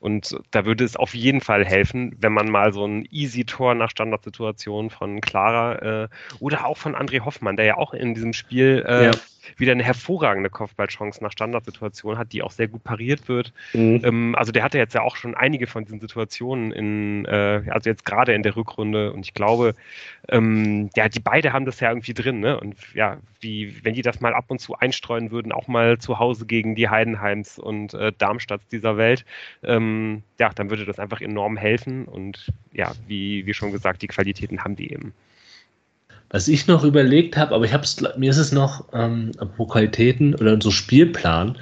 [0.00, 3.90] Und da würde es auf jeden Fall helfen, wenn man mal so ein Easy-Tor nach
[3.90, 6.08] Standardsituation von Clara äh,
[6.40, 9.16] oder auch von André Hoffmann, der ja auch in diesem Spiel äh, ja
[9.56, 13.52] wieder eine hervorragende Kopfballchance nach Standardsituation hat, die auch sehr gut pariert wird.
[13.72, 14.00] Mhm.
[14.04, 17.90] Ähm, also der hatte jetzt ja auch schon einige von diesen Situationen in, äh, also
[17.90, 19.74] jetzt gerade in der Rückrunde und ich glaube,
[20.28, 22.58] ähm, ja, die beide haben das ja irgendwie drin, ne?
[22.60, 26.18] Und ja, wie, wenn die das mal ab und zu einstreuen würden, auch mal zu
[26.18, 29.24] Hause gegen die Heidenheims und äh, Darmstadts dieser Welt,
[29.62, 34.08] ähm, ja, dann würde das einfach enorm helfen und ja, wie, wie schon gesagt, die
[34.08, 35.14] Qualitäten haben die eben.
[36.30, 37.84] Was ich noch überlegt habe, aber ich habe
[38.16, 39.32] mir ist es noch, ähm,
[39.68, 41.58] Qualitäten oder so Spielplan.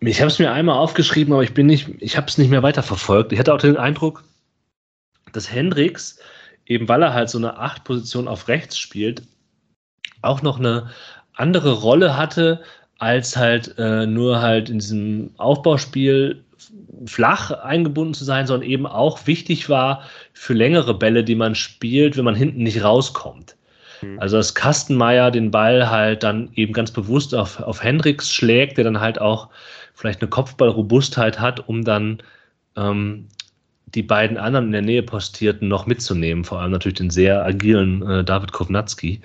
[0.00, 2.62] Ich habe es mir einmal aufgeschrieben, aber ich bin nicht, ich habe es nicht mehr
[2.62, 3.32] weiterverfolgt.
[3.32, 4.24] Ich hatte auch den Eindruck,
[5.32, 6.18] dass Hendricks,
[6.64, 9.22] eben weil er halt so eine Acht-Position auf rechts spielt,
[10.22, 10.90] auch noch eine
[11.34, 12.62] andere Rolle hatte,
[12.98, 16.42] als halt äh, nur halt in diesem Aufbauspiel
[17.06, 20.02] flach eingebunden zu sein, sondern eben auch wichtig war
[20.32, 23.56] für längere Bälle, die man spielt, wenn man hinten nicht rauskommt.
[24.02, 24.18] Mhm.
[24.18, 28.84] Also dass Kastenmeier den Ball halt dann eben ganz bewusst auf, auf Hendricks schlägt, der
[28.84, 29.48] dann halt auch
[29.94, 32.22] vielleicht eine Kopfballrobustheit hat, um dann
[32.76, 33.28] ähm,
[33.86, 38.08] die beiden anderen in der Nähe postierten noch mitzunehmen, vor allem natürlich den sehr agilen
[38.08, 39.20] äh, David Kovnatski.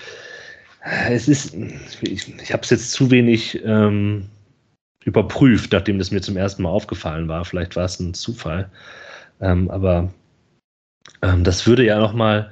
[1.09, 1.55] Es ist,
[2.01, 4.29] ich, ich habe es jetzt zu wenig ähm,
[5.05, 7.45] überprüft, nachdem das mir zum ersten Mal aufgefallen war.
[7.45, 8.69] Vielleicht war es ein Zufall.
[9.39, 10.11] Ähm, aber
[11.21, 12.51] ähm, das würde ja nochmal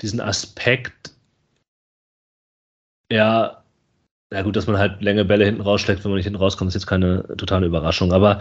[0.00, 1.14] diesen Aspekt,
[3.12, 3.62] ja,
[4.32, 6.74] ja gut, dass man halt längere Bälle hinten rausschlägt, wenn man nicht hinten rauskommt, ist
[6.74, 8.12] jetzt keine totale Überraschung.
[8.12, 8.40] Aber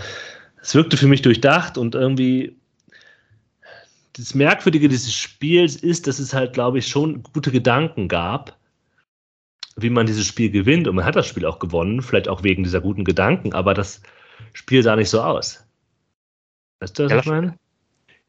[0.62, 2.56] es wirkte für mich durchdacht und irgendwie
[4.14, 8.59] das Merkwürdige dieses Spiels ist, dass es halt, glaube ich, schon gute Gedanken gab
[9.76, 10.88] wie man dieses Spiel gewinnt.
[10.88, 14.02] Und man hat das Spiel auch gewonnen, vielleicht auch wegen dieser guten Gedanken, aber das
[14.54, 15.66] Spiel sah nicht so aus.
[16.80, 17.58] Weißt du, was ja, ich meine?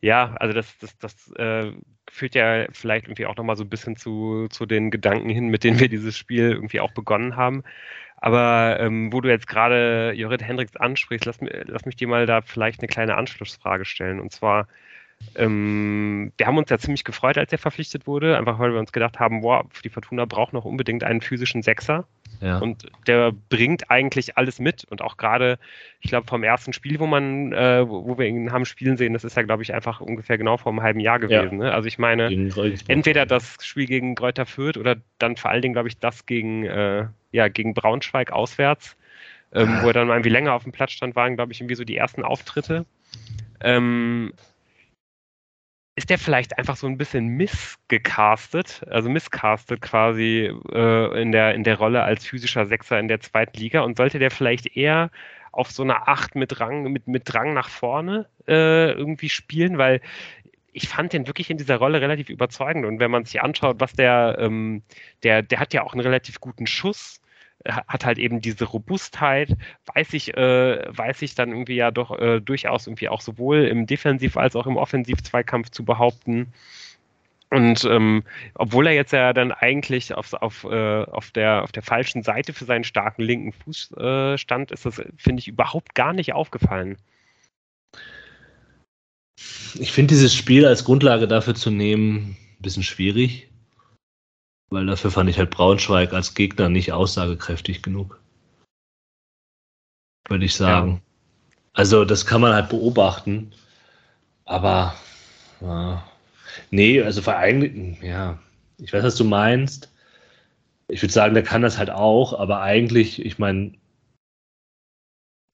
[0.03, 1.73] Ja, also das, das, das äh,
[2.11, 5.63] führt ja vielleicht irgendwie auch nochmal so ein bisschen zu, zu den Gedanken hin, mit
[5.65, 7.63] denen wir dieses Spiel irgendwie auch begonnen haben.
[8.17, 12.43] Aber ähm, wo du jetzt gerade Jorrit Hendricks ansprichst, lass, lass mich dir mal da
[12.43, 14.21] vielleicht eine kleine Anschlussfrage stellen.
[14.21, 14.69] Und zwar,
[15.37, 18.93] ähm, wir haben uns ja ziemlich gefreut, als er verpflichtet wurde, einfach weil wir uns
[18.93, 22.07] gedacht haben, boah, die Fortuna braucht noch unbedingt einen physischen Sechser.
[22.41, 22.59] Ja.
[22.59, 24.85] Und der bringt eigentlich alles mit.
[24.85, 25.59] Und auch gerade,
[26.01, 29.25] ich glaube, vom ersten Spiel, wo man, äh, wo wir ihn haben spielen sehen, das
[29.25, 31.61] ist ja, glaube ich, einfach ungefähr genau vor einem halben Jahr gewesen.
[31.61, 31.67] Ja.
[31.67, 31.73] Ne?
[31.73, 32.29] Also ich meine,
[32.89, 36.65] entweder das Spiel gegen Kräuter Fürth oder dann vor allen Dingen, glaube ich, das gegen,
[36.65, 38.97] äh, ja, gegen Braunschweig auswärts,
[39.53, 41.75] ähm, wo er dann mal irgendwie länger auf dem Platz stand, waren, glaube ich, irgendwie
[41.75, 42.87] so die ersten Auftritte.
[43.63, 44.33] Ähm,
[45.97, 51.65] ist der vielleicht einfach so ein bisschen missgecastet, also misscastet quasi äh, in, der, in
[51.65, 53.81] der Rolle als physischer Sechser in der zweiten Liga?
[53.81, 55.11] Und sollte der vielleicht eher
[55.53, 60.01] auf so einer Acht mit Rang, mit, mit Drang nach vorne äh, irgendwie spielen, weil
[60.73, 62.87] ich fand den wirklich in dieser Rolle relativ überzeugend.
[62.87, 64.83] Und wenn man sich anschaut, was der, ähm,
[65.23, 67.21] der, der hat ja auch einen relativ guten Schuss,
[67.67, 69.57] hat halt eben diese Robustheit,
[69.95, 73.87] weiß ich, äh, weiß ich dann irgendwie ja doch äh, durchaus irgendwie auch sowohl im
[73.87, 76.53] Defensiv- als auch im Offensiv-Zweikampf zu behaupten.
[77.51, 78.23] Und ähm,
[78.55, 82.53] obwohl er jetzt ja dann eigentlich auf, auf, äh, auf, der, auf der falschen Seite
[82.53, 86.97] für seinen starken linken Fuß äh, stand, ist das, finde ich, überhaupt gar nicht aufgefallen.
[89.75, 93.49] Ich finde dieses Spiel als Grundlage dafür zu nehmen ein bisschen schwierig,
[94.71, 98.21] weil dafür fand ich halt Braunschweig als Gegner nicht aussagekräftig genug.
[100.29, 100.95] Würde ich sagen.
[100.95, 101.01] Ja.
[101.73, 103.53] Also, das kann man halt beobachten,
[104.45, 104.95] aber
[105.61, 106.05] ja.
[106.71, 108.39] nee, also vereinigt, ja,
[108.79, 109.93] ich weiß, was du meinst.
[110.89, 113.75] Ich würde sagen, der kann das halt auch, aber eigentlich, ich meine,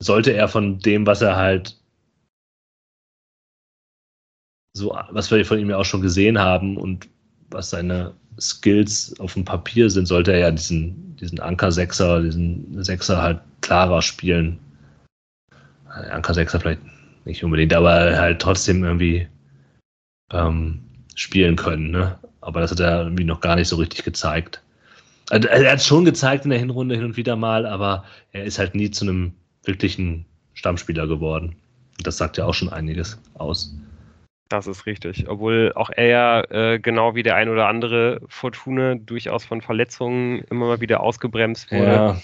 [0.02, 1.78] sollte er von dem, was er halt
[4.74, 7.08] so, was wir von ihm ja auch schon gesehen haben und
[7.48, 13.22] was seine Skills auf dem Papier sind, sollte er ja diesen, diesen Anker-Sechser, diesen Sechser
[13.22, 14.58] halt klarer spielen.
[15.88, 16.80] Anker-Sechser vielleicht
[17.24, 19.26] nicht unbedingt, aber halt trotzdem irgendwie
[20.32, 20.80] ähm,
[21.14, 21.90] spielen können.
[21.90, 22.18] Ne?
[22.40, 24.62] Aber das hat er irgendwie noch gar nicht so richtig gezeigt.
[25.30, 28.44] Also, er hat es schon gezeigt in der Hinrunde hin und wieder mal, aber er
[28.44, 29.32] ist halt nie zu einem
[29.64, 31.56] wirklichen Stammspieler geworden.
[32.02, 33.74] Das sagt ja auch schon einiges aus.
[34.48, 35.28] Das ist richtig.
[35.28, 40.44] Obwohl auch er ja äh, genau wie der ein oder andere Fortuna durchaus von Verletzungen
[40.50, 41.86] immer mal wieder ausgebremst wurde.
[41.86, 42.20] Ja.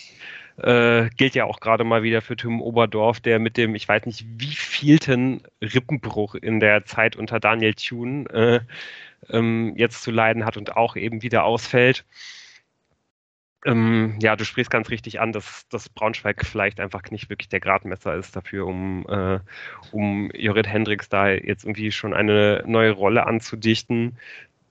[0.59, 4.07] Äh, gilt ja auch gerade mal wieder für Tim Oberdorf, der mit dem, ich weiß
[4.07, 8.61] nicht, wie vielten Rippenbruch in der Zeit unter Daniel Thune äh,
[9.31, 12.05] ähm, jetzt zu leiden hat und auch eben wieder ausfällt.
[13.65, 17.61] Ähm, ja, du sprichst ganz richtig an, dass, dass Braunschweig vielleicht einfach nicht wirklich der
[17.61, 19.39] Gradmesser ist dafür, um, äh,
[19.93, 24.19] um Jorrit Hendricks da jetzt irgendwie schon eine neue Rolle anzudichten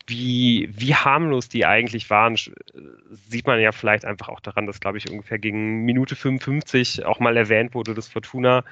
[0.07, 4.97] wie, wie harmlos die eigentlich waren, sieht man ja vielleicht einfach auch daran, dass, glaube
[4.97, 8.63] ich, ungefähr gegen Minute 55 auch mal erwähnt wurde, dass Fortuna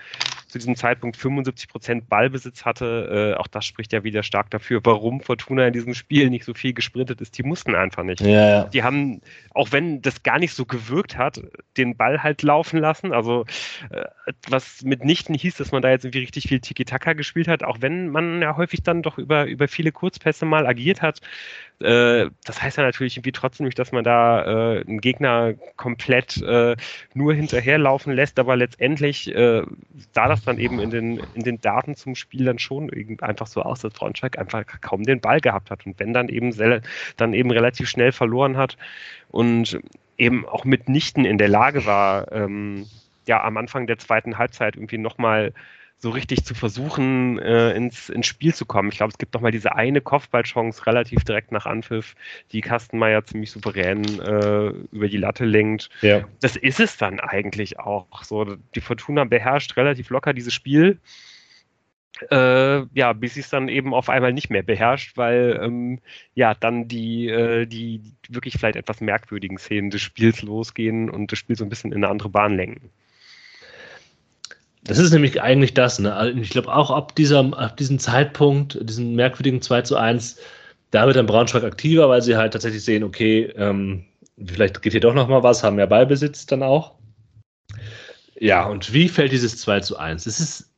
[0.47, 3.35] zu diesem Zeitpunkt 75 Prozent Ballbesitz hatte.
[3.35, 6.53] Äh, auch das spricht ja wieder stark dafür, warum Fortuna in diesem Spiel nicht so
[6.53, 7.37] viel gesprintet ist.
[7.37, 8.21] Die mussten einfach nicht.
[8.21, 8.63] Ja, ja.
[8.65, 9.21] Die haben,
[9.53, 11.41] auch wenn das gar nicht so gewirkt hat,
[11.77, 13.13] den Ball halt laufen lassen.
[13.13, 13.45] Also,
[13.91, 14.05] äh,
[14.47, 18.09] was mitnichten hieß, dass man da jetzt irgendwie richtig viel Tiki-Taka gespielt hat, auch wenn
[18.09, 21.21] man ja häufig dann doch über, über viele Kurzpässe mal agiert hat.
[21.81, 26.37] Äh, das heißt ja natürlich irgendwie trotzdem nicht, dass man da äh, einen Gegner komplett
[26.41, 26.75] äh,
[27.13, 29.63] nur hinterherlaufen lässt, aber letztendlich äh,
[30.13, 33.61] sah das dann eben in den, in den Daten zum Spiel dann schon einfach so
[33.61, 35.85] aus, dass Braunschweig einfach kaum den Ball gehabt hat.
[35.85, 36.53] Und wenn dann eben
[37.17, 38.77] dann eben relativ schnell verloren hat
[39.29, 39.79] und
[40.17, 42.87] eben auch mitnichten in der Lage war, ähm,
[43.27, 45.53] ja am Anfang der zweiten Halbzeit irgendwie nochmal
[46.01, 48.89] so richtig zu versuchen, äh, ins, ins Spiel zu kommen.
[48.89, 52.15] Ich glaube, es gibt noch mal diese eine Kopfballchance relativ direkt nach Anpfiff,
[52.53, 55.89] die Kastenmeier ziemlich souverän äh, über die Latte lenkt.
[56.01, 56.25] Ja.
[56.39, 58.23] Das ist es dann eigentlich auch.
[58.23, 60.99] So, die Fortuna beherrscht relativ locker dieses Spiel.
[62.31, 65.99] Äh, ja, bis sie es dann eben auf einmal nicht mehr beherrscht, weil ähm,
[66.33, 71.39] ja dann die, äh, die wirklich vielleicht etwas merkwürdigen Szenen des Spiels losgehen und das
[71.39, 72.89] Spiel so ein bisschen in eine andere Bahn lenken.
[74.83, 75.99] Das ist nämlich eigentlich das.
[75.99, 76.13] Ne?
[76.13, 80.39] Also ich glaube auch ab, dieser, ab diesem Zeitpunkt, diesen merkwürdigen 2 zu 1,
[80.91, 84.05] da wird dann Braunschweig aktiver, weil sie halt tatsächlich sehen, okay, ähm,
[84.43, 86.95] vielleicht geht hier doch noch mal was, haben mehr Ballbesitz dann auch.
[88.35, 90.25] Ja, und wie fällt dieses 2 zu 1?
[90.25, 90.71] Es ist,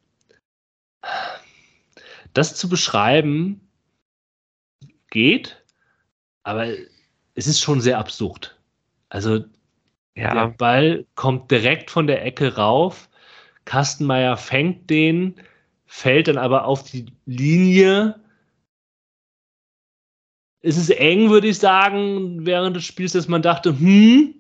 [2.34, 3.62] das zu beschreiben
[5.12, 5.64] geht,
[6.44, 6.68] aber
[7.36, 8.58] es ist schon sehr absurd.
[9.10, 9.46] Also
[10.16, 10.34] ja.
[10.34, 13.10] der Ball kommt direkt von der Ecke rauf
[13.66, 15.36] Kastenmeier fängt den,
[15.86, 18.20] fällt dann aber auf die Linie.
[20.62, 24.36] Es ist eng, würde ich sagen, während des Spiels, dass man dachte, hm,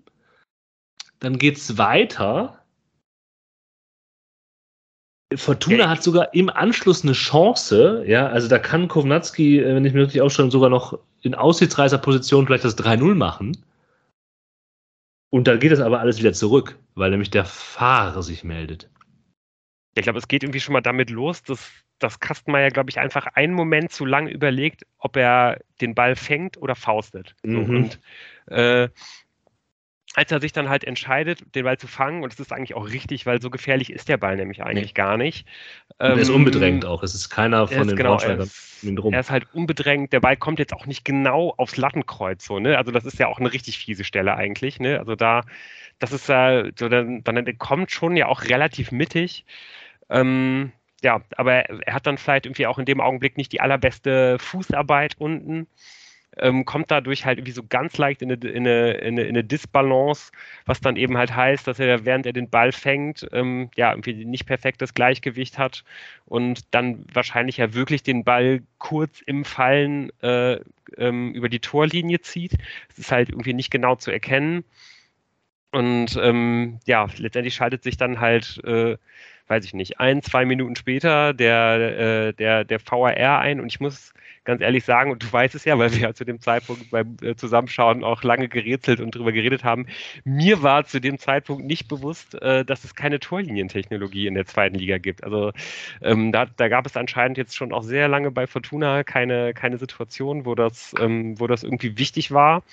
[1.19, 2.61] dann geht's weiter.
[5.35, 9.93] Fortuna hat sogar im Anschluss eine Chance, ja, also da kann Kovnatski, äh, wenn ich
[9.93, 13.57] mir richtig aufschreibe, sogar noch in Aussichtsreißer-Position vielleicht das 3-0 machen.
[15.29, 18.89] Und dann geht das aber alles wieder zurück, weil nämlich der Fahrer sich meldet.
[19.95, 23.27] Ich glaube, es geht irgendwie schon mal damit los, dass, dass Kastenmeier, glaube ich, einfach
[23.27, 27.35] einen Moment zu lang überlegt, ob er den Ball fängt oder faustet.
[27.43, 27.65] Mhm.
[27.65, 27.99] So, und
[28.47, 28.89] äh,
[30.13, 32.89] als er sich dann halt entscheidet, den Ball zu fangen, und es ist eigentlich auch
[32.89, 34.93] richtig, weil so gefährlich ist der Ball nämlich eigentlich nee.
[34.93, 35.47] gar nicht.
[35.99, 37.01] er ist ähm, unbedrängt auch.
[37.01, 38.17] Es ist keiner von den genau,
[38.83, 39.13] um drum.
[39.13, 40.11] Er ist halt unbedrängt.
[40.11, 42.45] Der Ball kommt jetzt auch nicht genau aufs Lattenkreuz.
[42.45, 42.77] So, ne?
[42.77, 44.79] Also das ist ja auch eine richtig fiese Stelle eigentlich.
[44.79, 44.99] Ne?
[44.99, 45.43] Also da,
[45.99, 49.45] das ist ja, so, dann, dann kommt schon ja auch relativ mittig.
[50.11, 50.71] Ähm,
[51.01, 55.15] ja, aber er hat dann vielleicht irgendwie auch in dem Augenblick nicht die allerbeste Fußarbeit
[55.17, 55.67] unten
[56.37, 59.29] ähm, kommt dadurch halt irgendwie so ganz leicht in eine, in, eine, in, eine, in
[59.29, 60.31] eine Disbalance,
[60.65, 64.25] was dann eben halt heißt, dass er, während er den Ball fängt, ähm, ja, irgendwie
[64.25, 65.83] nicht perfektes Gleichgewicht hat
[66.25, 70.59] und dann wahrscheinlich ja wirklich den Ball kurz im Fallen äh,
[70.97, 72.53] ähm, über die Torlinie zieht.
[72.89, 74.63] Es ist halt irgendwie nicht genau zu erkennen.
[75.73, 78.97] Und ähm, ja, letztendlich schaltet sich dann halt, äh,
[79.47, 83.59] weiß ich nicht, ein, zwei Minuten später der, äh, der, der VAR ein.
[83.59, 86.25] Und ich muss ganz ehrlich sagen, und du weißt es ja, weil wir ja zu
[86.25, 89.85] dem Zeitpunkt beim äh, Zusammenschauen auch lange gerätselt und drüber geredet haben,
[90.23, 94.75] mir war zu dem Zeitpunkt nicht bewusst, äh, dass es keine Torlinientechnologie in der zweiten
[94.75, 95.23] Liga gibt.
[95.23, 95.51] Also
[96.01, 99.77] ähm, da, da, gab es anscheinend jetzt schon auch sehr lange bei Fortuna keine, keine
[99.77, 102.63] Situation, wo das, ähm, wo das irgendwie wichtig war.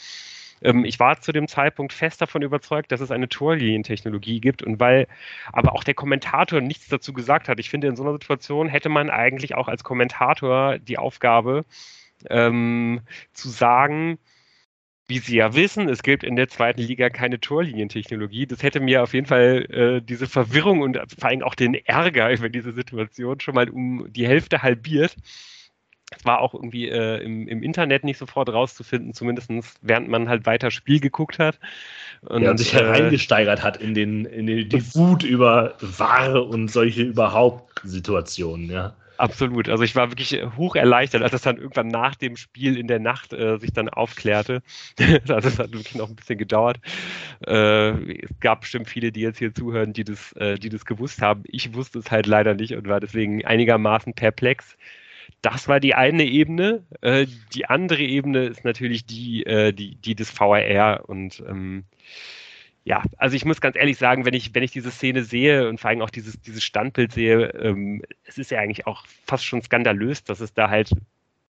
[0.62, 4.80] Ähm, ich war zu dem Zeitpunkt fest davon überzeugt, dass es eine Torlinientechnologie gibt und
[4.80, 5.06] weil
[5.52, 7.60] aber auch der Kommentator nichts dazu gesagt hat.
[7.60, 11.64] Ich finde, in so einer Situation hätte man eigentlich auch als Kommentator die Aufgabe
[12.30, 13.00] ähm,
[13.32, 14.18] zu sagen,
[15.08, 18.46] wie Sie ja wissen, es gibt in der zweiten Liga keine Torlinientechnologie.
[18.46, 22.30] Das hätte mir auf jeden Fall äh, diese Verwirrung und vor allem auch den Ärger
[22.30, 25.16] über diese Situation schon mal um die Hälfte halbiert.
[26.16, 29.50] Es war auch irgendwie äh, im, im, Internet nicht sofort rauszufinden, zumindest
[29.82, 31.58] während man halt weiter Spiel geguckt hat.
[32.22, 36.42] Und, ja, und sich hereingesteigert äh, hat in, den, in die, die Wut über Ware
[36.42, 38.94] und solche überhaupt Situationen, ja.
[39.18, 39.68] Absolut.
[39.68, 43.00] Also ich war wirklich hoch erleichtert, als es dann irgendwann nach dem Spiel in der
[43.00, 44.62] Nacht äh, sich dann aufklärte.
[45.28, 46.78] also es hat wirklich noch ein bisschen gedauert.
[47.44, 51.20] Äh, es gab bestimmt viele, die jetzt hier zuhören, die das, äh, die das gewusst
[51.20, 51.42] haben.
[51.46, 54.76] Ich wusste es halt leider nicht und war deswegen einigermaßen perplex.
[55.42, 56.84] Das war die eine Ebene.
[57.00, 61.08] Äh, die andere Ebene ist natürlich die, äh, die, die des VRR.
[61.08, 61.84] Und ähm,
[62.84, 65.78] ja, also ich muss ganz ehrlich sagen, wenn ich, wenn ich diese Szene sehe und
[65.78, 69.62] vor allem auch dieses, dieses Standbild sehe, ähm, es ist ja eigentlich auch fast schon
[69.62, 70.90] skandalös, dass es da halt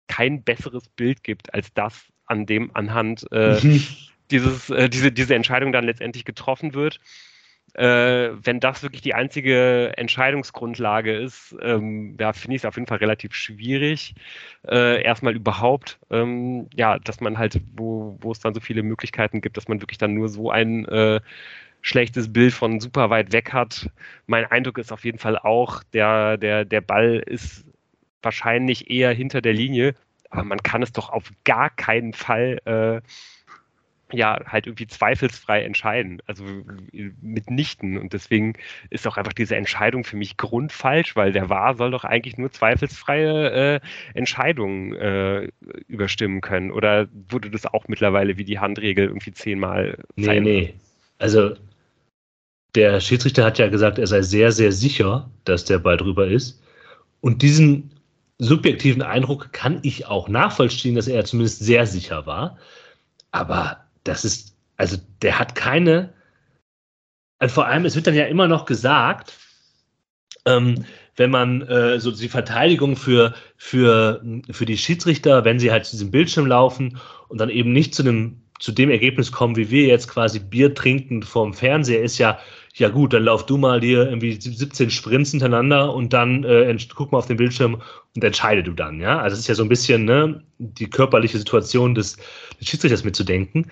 [0.07, 3.83] kein besseres Bild gibt als das, an dem anhand äh, mhm.
[4.31, 6.99] dieses, äh, diese, diese Entscheidung dann letztendlich getroffen wird
[7.73, 12.87] äh, wenn das wirklich die einzige Entscheidungsgrundlage ist, ähm, ja, finde ich es auf jeden
[12.87, 14.15] Fall relativ schwierig,
[14.67, 19.57] äh, erstmal überhaupt, ähm, ja, dass man halt, wo, es dann so viele Möglichkeiten gibt,
[19.57, 21.19] dass man wirklich dann nur so ein äh,
[21.81, 23.89] schlechtes Bild von super weit weg hat.
[24.25, 27.65] Mein Eindruck ist auf jeden Fall auch, der, der, der Ball ist
[28.21, 29.93] wahrscheinlich eher hinter der Linie,
[30.29, 33.01] aber man kann es doch auf gar keinen Fall äh,
[34.11, 36.43] ja halt irgendwie zweifelsfrei entscheiden, also
[37.21, 37.97] mitnichten.
[37.97, 38.53] Und deswegen
[38.89, 42.51] ist auch einfach diese Entscheidung für mich grundfalsch, weil der Wahr soll doch eigentlich nur
[42.51, 43.79] zweifelsfreie äh,
[44.13, 45.49] Entscheidungen äh,
[45.87, 46.71] überstimmen können.
[46.71, 49.97] Oder wurde das auch mittlerweile wie die Handregel irgendwie zehnmal?
[50.15, 50.73] Nee, nee.
[51.19, 51.55] Also
[52.75, 56.61] der Schiedsrichter hat ja gesagt, er sei sehr, sehr sicher, dass der Ball drüber ist.
[57.21, 57.91] Und diesen
[58.37, 62.57] subjektiven Eindruck kann ich auch nachvollziehen, dass er zumindest sehr sicher war.
[63.31, 66.13] Aber das ist, also der hat keine,
[67.39, 69.33] also vor allem, es wird dann ja immer noch gesagt,
[70.45, 75.85] ähm, wenn man äh, so die Verteidigung für, für, für die Schiedsrichter, wenn sie halt
[75.85, 79.69] zu diesem Bildschirm laufen und dann eben nicht zu einem zu dem Ergebnis kommen, wie
[79.69, 82.39] wir jetzt quasi Bier trinken vorm Fernseher, ist ja,
[82.73, 87.11] ja gut, dann lauf du mal hier irgendwie 17 Sprints hintereinander und dann äh, guck
[87.11, 87.81] mal auf den Bildschirm
[88.15, 89.19] und entscheide du dann, ja.
[89.19, 92.17] Also es ist ja so ein bisschen ne, die körperliche Situation des,
[92.59, 93.71] des Schiedsrichters mitzudenken.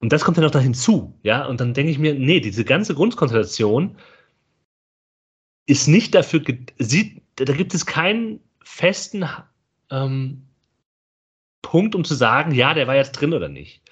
[0.00, 1.44] Und das kommt dann noch da hinzu, ja.
[1.46, 3.96] Und dann denke ich mir, nee, diese ganze Grundkonstellation
[5.66, 6.42] ist nicht dafür,
[6.78, 9.24] sieht, da gibt es keinen festen
[9.90, 10.42] ähm,
[11.62, 13.82] Punkt, um zu sagen, ja, der war jetzt drin oder nicht.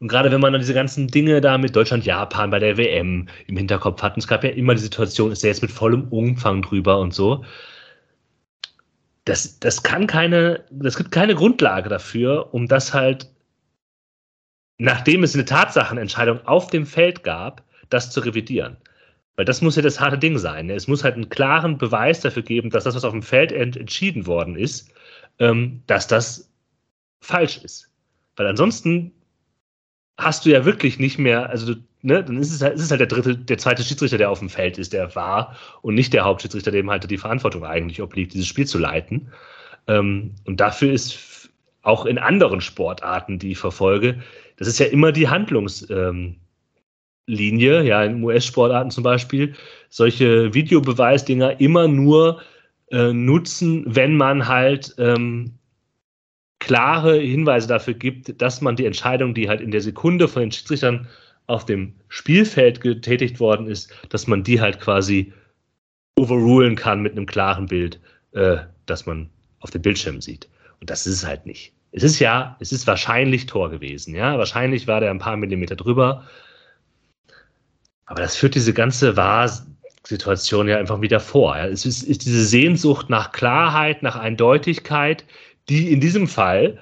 [0.00, 3.28] Und gerade wenn man dann diese ganzen Dinge da mit Deutschland, Japan bei der WM
[3.46, 6.08] im Hinterkopf hat, und es gab ja immer die Situation, ist er jetzt mit vollem
[6.08, 7.44] Umfang drüber und so.
[9.24, 13.28] Das, das kann keine, das gibt keine Grundlage dafür, um das halt
[14.82, 18.76] nachdem es eine Tatsachenentscheidung auf dem Feld gab, das zu revidieren.
[19.36, 20.68] Weil das muss ja das harte Ding sein.
[20.70, 23.76] Es muss halt einen klaren Beweis dafür geben, dass das, was auf dem Feld ent
[23.76, 24.92] entschieden worden ist,
[25.38, 26.50] ähm, dass das
[27.20, 27.90] falsch ist.
[28.34, 29.12] Weil ansonsten
[30.18, 33.00] hast du ja wirklich nicht mehr, also ne, dann ist es, halt, ist es halt
[33.00, 36.24] der dritte, der zweite Schiedsrichter, der auf dem Feld ist, der war und nicht der
[36.24, 39.30] Hauptschiedsrichter, dem halt die Verantwortung eigentlich obliegt, dieses Spiel zu leiten.
[39.86, 41.50] Ähm, und dafür ist
[41.82, 44.22] auch in anderen Sportarten, die ich verfolge,
[44.62, 46.38] Das ist ja immer die Handlungslinie,
[47.28, 49.54] ähm, ja, in US-Sportarten zum Beispiel,
[49.88, 52.40] solche Videobeweisdinger immer nur
[52.92, 55.58] äh, nutzen, wenn man halt ähm,
[56.60, 60.52] klare Hinweise dafür gibt, dass man die Entscheidung, die halt in der Sekunde von den
[60.52, 61.08] Schiedsrichtern
[61.48, 65.32] auf dem Spielfeld getätigt worden ist, dass man die halt quasi
[66.14, 67.98] overrulen kann mit einem klaren Bild,
[68.30, 70.48] äh, das man auf dem Bildschirm sieht.
[70.80, 71.72] Und das ist es halt nicht.
[71.92, 74.38] Es ist ja, es ist wahrscheinlich Tor gewesen, ja.
[74.38, 76.26] Wahrscheinlich war der ein paar Millimeter drüber.
[78.06, 81.56] Aber das führt diese ganze Wahrsituation ja einfach wieder vor.
[81.56, 81.66] Ja.
[81.66, 85.24] Es ist, ist diese Sehnsucht nach Klarheit, nach Eindeutigkeit,
[85.68, 86.78] die in diesem Fall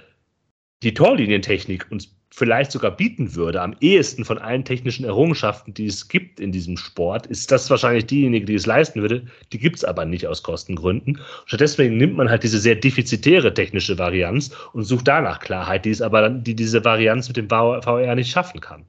[0.82, 6.08] die Torlinientechnik uns vielleicht sogar bieten würde, am ehesten von allen technischen Errungenschaften, die es
[6.08, 9.26] gibt in diesem Sport, ist das wahrscheinlich diejenige, die es leisten würde.
[9.52, 11.20] Die gibt es aber nicht aus Kostengründen.
[11.46, 16.00] Stattdessen nimmt man halt diese sehr defizitäre technische Varianz und sucht danach Klarheit, die es
[16.00, 18.84] aber die diese Varianz mit dem VR nicht schaffen kann.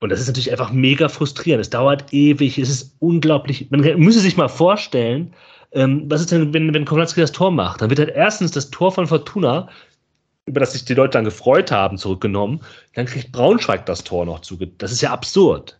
[0.00, 1.62] Und das ist natürlich einfach mega frustrierend.
[1.62, 3.70] Es dauert ewig, es ist unglaublich.
[3.70, 5.34] Man müsse sich mal vorstellen,
[5.72, 7.80] ähm, was ist denn, wenn, wenn Kownatski das Tor macht?
[7.80, 9.68] Dann wird halt erstens das Tor von Fortuna
[10.46, 12.60] über das sich die Leute dann gefreut haben, zurückgenommen.
[12.94, 14.68] Dann kriegt Braunschweig das Tor noch zuge.
[14.68, 15.78] Das ist ja absurd.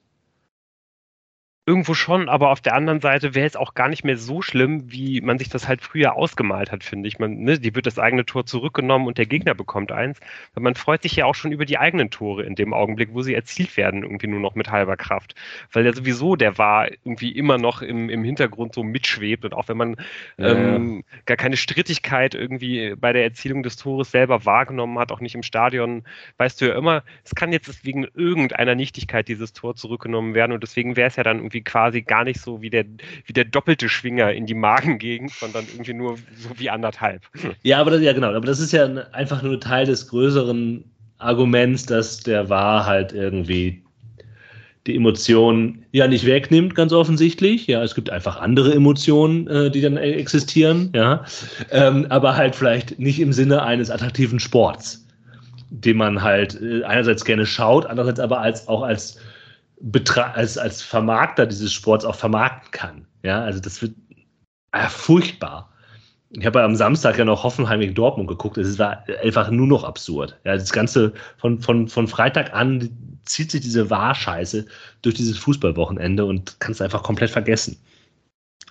[1.69, 4.93] Irgendwo schon, aber auf der anderen Seite wäre es auch gar nicht mehr so schlimm,
[4.93, 7.19] wie man sich das halt früher ausgemalt hat, finde ich.
[7.19, 10.21] Man, ne, die wird das eigene Tor zurückgenommen und der Gegner bekommt eins.
[10.55, 13.23] Weil man freut sich ja auch schon über die eigenen Tore in dem Augenblick, wo
[13.23, 15.35] sie erzielt werden, irgendwie nur noch mit halber Kraft.
[15.73, 19.67] Weil ja sowieso der war irgendwie immer noch im, im Hintergrund so mitschwebt und auch
[19.67, 19.97] wenn man
[20.39, 20.77] ja.
[20.77, 25.35] ähm, gar keine Strittigkeit irgendwie bei der Erzielung des Tores selber wahrgenommen hat, auch nicht
[25.35, 26.05] im Stadion,
[26.37, 30.63] weißt du ja immer, es kann jetzt wegen irgendeiner Nichtigkeit dieses Tor zurückgenommen werden und
[30.63, 32.85] deswegen wäre es ja dann irgendwie irgendwie quasi gar nicht so wie der,
[33.25, 37.23] wie der doppelte Schwinger in die Magengegend, sondern irgendwie nur so wie anderthalb.
[37.63, 40.85] Ja, aber das, ja genau, aber das ist ja einfach nur Teil des größeren
[41.19, 43.83] Arguments, dass der War halt irgendwie
[44.87, 47.67] die Emotionen ja nicht wegnimmt, ganz offensichtlich.
[47.67, 51.25] Ja, es gibt einfach andere Emotionen, äh, die dann existieren, ja.
[51.73, 55.05] Ähm, aber halt vielleicht nicht im Sinne eines attraktiven Sports,
[55.71, 59.19] den man halt äh, einerseits gerne schaut, andererseits aber als auch als
[60.17, 63.07] als, als Vermarkter dieses Sports auch vermarkten kann.
[63.23, 63.95] Ja, also das wird
[64.73, 65.71] äh, furchtbar.
[66.31, 68.59] Ich habe am Samstag ja noch Hoffenheim gegen Dortmund geguckt.
[68.59, 70.39] Es war einfach nur noch absurd.
[70.45, 72.91] Ja, das Ganze von, von, von Freitag an
[73.25, 74.67] zieht sich diese Wahrscheiße
[75.03, 77.79] durch dieses Fußballwochenende und kannst einfach komplett vergessen.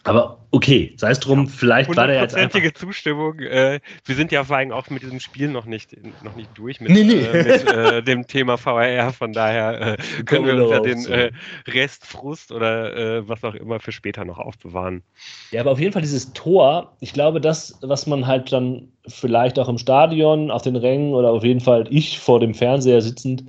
[0.05, 2.61] Aber okay, sei es drum, vielleicht war der jetzt einfach...
[2.75, 3.39] Zustimmung.
[3.39, 6.79] Äh, wir sind ja vor allem auch mit diesem Spiel noch nicht, noch nicht durch
[6.79, 7.21] mit, nee, nee.
[7.21, 9.11] Äh, mit äh, dem Thema VRR.
[9.13, 11.31] Von daher äh, können wir uns ja den äh,
[11.67, 15.01] Restfrust oder äh, was auch immer für später noch aufbewahren.
[15.49, 19.57] Ja, aber auf jeden Fall dieses Tor, ich glaube, das, was man halt dann vielleicht
[19.57, 23.45] auch im Stadion, auf den Rängen oder auf jeden Fall ich vor dem Fernseher sitzend,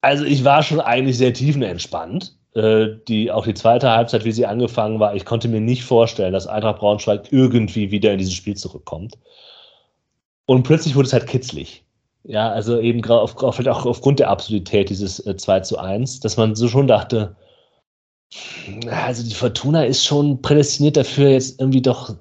[0.00, 5.00] also ich war schon eigentlich sehr tiefenentspannt die, auch die zweite Halbzeit, wie sie angefangen
[5.00, 9.16] war, ich konnte mir nicht vorstellen, dass Eintracht Braunschweig irgendwie wieder in dieses Spiel zurückkommt.
[10.46, 11.84] Und plötzlich wurde es halt kitzlig.
[12.24, 16.36] Ja, also eben auf, auf, auch aufgrund der Absurdität dieses äh, 2 zu 1, dass
[16.36, 17.34] man so schon dachte,
[18.90, 22.14] also die Fortuna ist schon prädestiniert dafür, jetzt irgendwie doch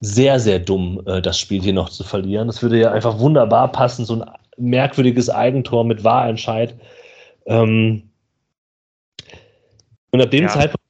[0.00, 2.46] sehr, sehr dumm, äh, das Spiel hier noch zu verlieren.
[2.46, 6.74] Das würde ja einfach wunderbar passen, so ein merkwürdiges Eigentor mit Wahrentscheid.
[7.46, 8.11] Ähm,
[10.12, 10.48] und ab dem ja.
[10.48, 10.80] Zeitpunkt.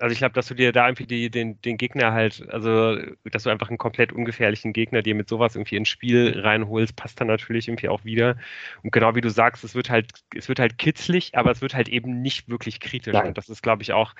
[0.00, 2.98] Also ich glaube, dass du dir da irgendwie die, den, den Gegner halt, also
[3.30, 7.20] dass du einfach einen komplett ungefährlichen Gegner dir mit sowas irgendwie ins Spiel reinholst, passt
[7.20, 8.36] dann natürlich irgendwie auch wieder.
[8.82, 11.74] Und genau wie du sagst, es wird halt, es wird halt kitzlig, aber es wird
[11.74, 13.12] halt eben nicht wirklich kritisch.
[13.12, 13.28] Nein.
[13.28, 14.14] Und das ist, glaube ich, auch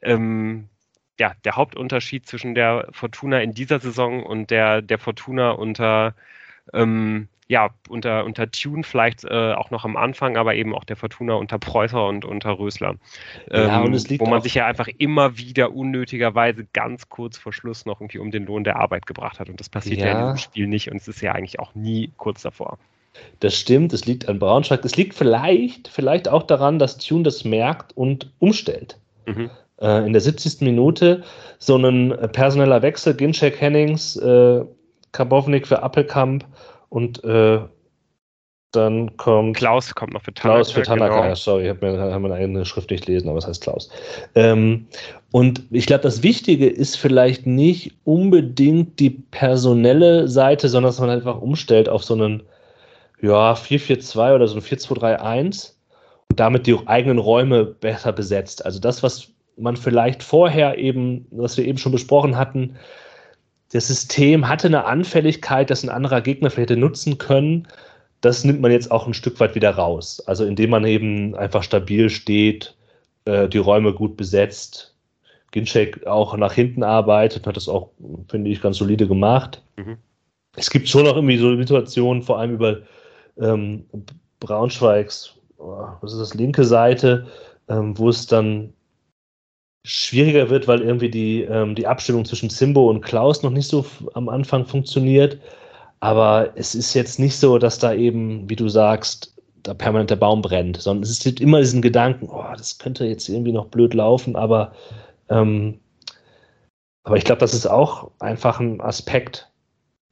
[0.00, 0.68] ähm,
[1.20, 6.16] ja, der Hauptunterschied zwischen der Fortuna in dieser Saison und der, der Fortuna unter
[6.72, 10.96] ähm, ja, unter, unter Tune vielleicht äh, auch noch am Anfang, aber eben auch der
[10.96, 12.94] Fortuna unter Preußer und unter Rösler.
[13.50, 17.36] Ähm, ja, und es liegt wo man sich ja einfach immer wieder unnötigerweise ganz kurz
[17.36, 19.48] vor Schluss noch irgendwie um den Lohn der Arbeit gebracht hat.
[19.48, 21.74] Und das passiert ja, ja in diesem Spiel nicht und es ist ja eigentlich auch
[21.74, 22.78] nie kurz davor.
[23.40, 24.84] Das stimmt, es liegt an Braunschweig.
[24.84, 28.98] Es liegt vielleicht, vielleicht auch daran, dass Tune das merkt und umstellt.
[29.26, 29.50] Mhm.
[29.80, 30.62] Äh, in der 70.
[30.62, 31.22] Minute
[31.58, 34.64] so ein personeller Wechsel, Ginchek Hennings, äh,
[35.12, 36.46] Karbovnik für Appelkamp
[36.92, 37.60] und äh,
[38.70, 39.56] dann kommt.
[39.56, 40.56] Klaus kommt noch für Tanaka.
[40.56, 41.28] Klaus für Tanaka, genau.
[41.28, 43.90] ja, sorry, ich habe mir hab meine eigene Schrift nicht lesen, aber es heißt Klaus.
[44.34, 44.86] Ähm,
[45.30, 51.10] und ich glaube, das Wichtige ist vielleicht nicht unbedingt die personelle Seite, sondern dass man
[51.10, 52.42] einfach umstellt auf so einen
[53.20, 55.72] ja, 4-4-2 oder so ein 4-2-3-1
[56.30, 58.64] und damit die eigenen Räume besser besetzt.
[58.64, 62.76] Also das, was man vielleicht vorher eben, was wir eben schon besprochen hatten,
[63.72, 67.66] das System hatte eine Anfälligkeit, das ein anderer Gegner vielleicht hätte nutzen können.
[68.20, 70.22] Das nimmt man jetzt auch ein Stück weit wieder raus.
[70.26, 72.76] Also indem man eben einfach stabil steht,
[73.24, 74.94] äh, die Räume gut besetzt,
[75.52, 77.90] Ginchek auch nach hinten arbeitet, hat das auch,
[78.28, 79.62] finde ich, ganz solide gemacht.
[79.76, 79.96] Mhm.
[80.56, 82.78] Es gibt schon auch irgendwie so Situationen, vor allem über
[83.40, 83.84] ähm,
[84.40, 87.26] Braunschweigs, oh, was ist das, linke Seite,
[87.68, 88.72] ähm, wo es dann
[89.84, 93.84] schwieriger wird, weil irgendwie die, ähm, die Abstimmung zwischen Simbo und Klaus noch nicht so
[94.14, 95.38] am Anfang funktioniert.
[96.00, 100.16] Aber es ist jetzt nicht so, dass da eben, wie du sagst, da permanent der
[100.16, 103.94] Baum brennt, sondern es gibt immer diesen Gedanken, oh, das könnte jetzt irgendwie noch blöd
[103.94, 104.72] laufen, aber,
[105.28, 105.78] ähm,
[107.04, 109.48] aber ich glaube, das ist auch einfach ein Aspekt,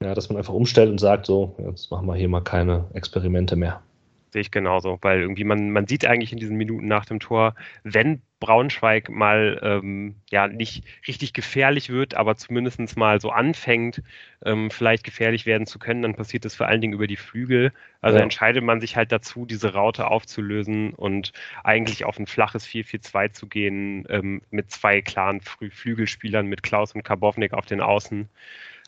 [0.03, 3.57] ja, dass man einfach umstellt und sagt, so, jetzt machen wir hier mal keine Experimente
[3.57, 3.83] mehr.
[4.31, 7.55] Sehe ich genauso, weil irgendwie man, man sieht eigentlich in diesen Minuten nach dem Tor,
[7.83, 14.03] wenn Braunschweig mal ähm, ja nicht richtig gefährlich wird, aber zumindest mal so anfängt,
[14.45, 17.73] ähm, vielleicht gefährlich werden zu können, dann passiert das vor allen Dingen über die Flügel.
[18.01, 18.23] Also ja.
[18.23, 21.33] entscheidet man sich halt dazu, diese Raute aufzulösen und
[21.65, 27.03] eigentlich auf ein flaches 4-4-2 zu gehen, ähm, mit zwei klaren Flügelspielern, mit Klaus und
[27.03, 28.31] Karbovnik auf den Außen,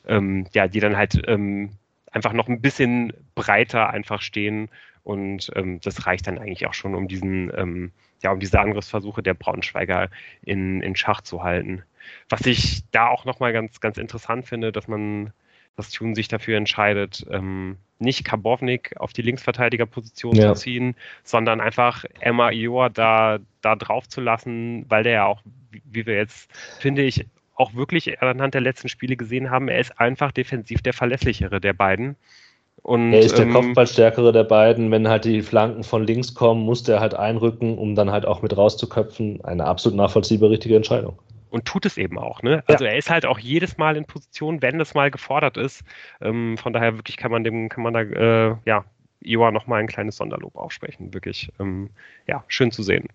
[0.09, 1.73] ähm, ja, die dann halt ähm,
[2.11, 4.71] einfach noch ein bisschen breiter einfach stehen
[5.05, 7.93] und ähm, das reicht dann eigentlich auch schon, um diesen, ähm,
[8.23, 10.09] ja, um diese Angriffsversuche der Braunschweiger
[10.43, 11.83] in, in Schach zu halten.
[12.29, 15.33] Was ich da auch nochmal ganz, ganz interessant finde, dass man,
[15.77, 20.55] dass Thun sich dafür entscheidet, ähm, nicht Karbovnik auf die Linksverteidigerposition ja.
[20.55, 25.43] zu ziehen, sondern einfach Emma Ior da, da drauf zu lassen, weil der ja auch,
[25.71, 29.99] wie wir jetzt, finde ich, auch wirklich anhand der letzten Spiele gesehen haben, er ist
[30.01, 32.17] einfach defensiv der verlässlichere der beiden.
[32.83, 34.91] Und, er ist der ähm, Kopfballstärkere der beiden.
[34.91, 38.43] Wenn halt die Flanken von links kommen, muss der halt einrücken, um dann halt auch
[38.43, 39.45] mit rauszuköpfen.
[39.45, 41.17] Eine absolut nachvollziehbare richtige Entscheidung.
[41.51, 42.43] Und tut es eben auch.
[42.43, 42.65] Ne?
[42.67, 42.91] Also ja.
[42.91, 45.85] er ist halt auch jedes Mal in Position, wenn das mal gefordert ist.
[46.21, 48.85] Ähm, von daher wirklich kann man dem, kann man da äh, ja
[49.25, 51.15] Iowa nochmal ein kleines Sonderlob aussprechen.
[51.15, 51.91] Wirklich ähm,
[52.27, 53.07] ja schön zu sehen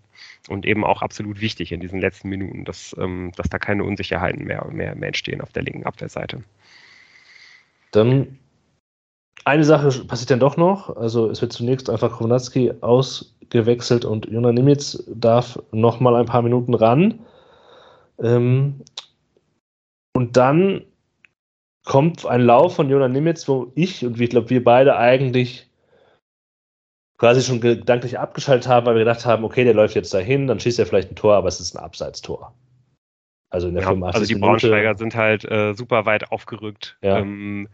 [0.47, 4.45] und eben auch absolut wichtig in diesen letzten Minuten, dass, ähm, dass da keine Unsicherheiten
[4.45, 6.43] mehr, mehr, mehr entstehen auf der linken Abwehrseite.
[7.91, 8.37] Dann
[9.45, 10.95] eine Sache passiert dann doch noch.
[10.95, 16.41] Also es wird zunächst einfach Kownatski ausgewechselt und Jona Nimitz darf noch mal ein paar
[16.41, 17.19] Minuten ran.
[18.19, 18.81] Ähm,
[20.13, 20.81] und dann
[21.85, 25.69] kommt ein Lauf von Jona Nimitz, wo ich und ich glaube wir beide eigentlich
[27.17, 30.59] quasi schon gedanklich abgeschaltet haben, weil wir gedacht haben, okay, der läuft jetzt dahin, dann
[30.59, 32.53] schießt er vielleicht ein Tor, aber es ist ein Abseitstor.
[33.49, 34.21] Also in der ja, 85.
[34.21, 36.97] Also die Braunschweiger sind halt äh, super weit aufgerückt.
[37.01, 37.19] Ja.
[37.19, 37.69] Ähm,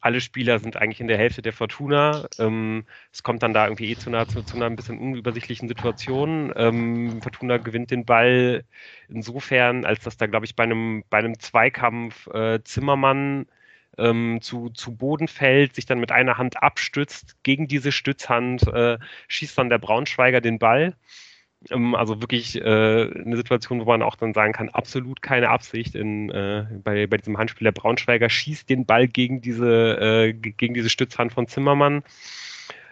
[0.00, 2.26] alle Spieler sind eigentlich in der Hälfte der Fortuna.
[2.38, 5.68] Ähm, es kommt dann da irgendwie eh zu einer, zu, zu einer ein bisschen unübersichtlichen
[5.68, 6.52] Situation.
[6.56, 8.64] Ähm, Fortuna gewinnt den Ball
[9.08, 13.46] insofern, als dass da, glaube ich, bei einem, bei einem Zweikampf äh, Zimmermann
[13.98, 17.36] ähm, zu, zu Boden fällt, sich dann mit einer Hand abstützt.
[17.44, 18.98] Gegen diese Stützhand äh,
[19.28, 20.94] schießt dann der Braunschweiger den Ball.
[21.70, 25.94] Ähm, also wirklich äh, eine Situation, wo man auch dann sagen kann, absolut keine Absicht
[25.94, 27.64] in, äh, bei, bei diesem Handspiel.
[27.64, 32.02] Der Braunschweiger schießt den Ball gegen diese, äh, gegen diese Stützhand von Zimmermann.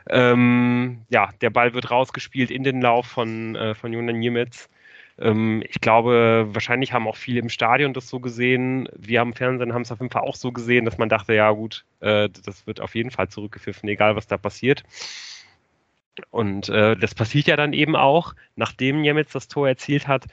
[0.09, 4.69] Ähm, ja, der Ball wird rausgespielt in den Lauf von, äh, von Jonan Niemetz.
[5.19, 8.89] Ähm, ich glaube, wahrscheinlich haben auch viele im Stadion das so gesehen.
[8.97, 11.51] Wir am Fernsehen haben es auf jeden Fall auch so gesehen, dass man dachte, ja
[11.53, 14.83] gut, äh, das wird auf jeden Fall zurückgepfiffen, egal was da passiert.
[16.31, 20.25] Und äh, das passiert ja dann eben auch, nachdem Nemitz das Tor erzielt hat.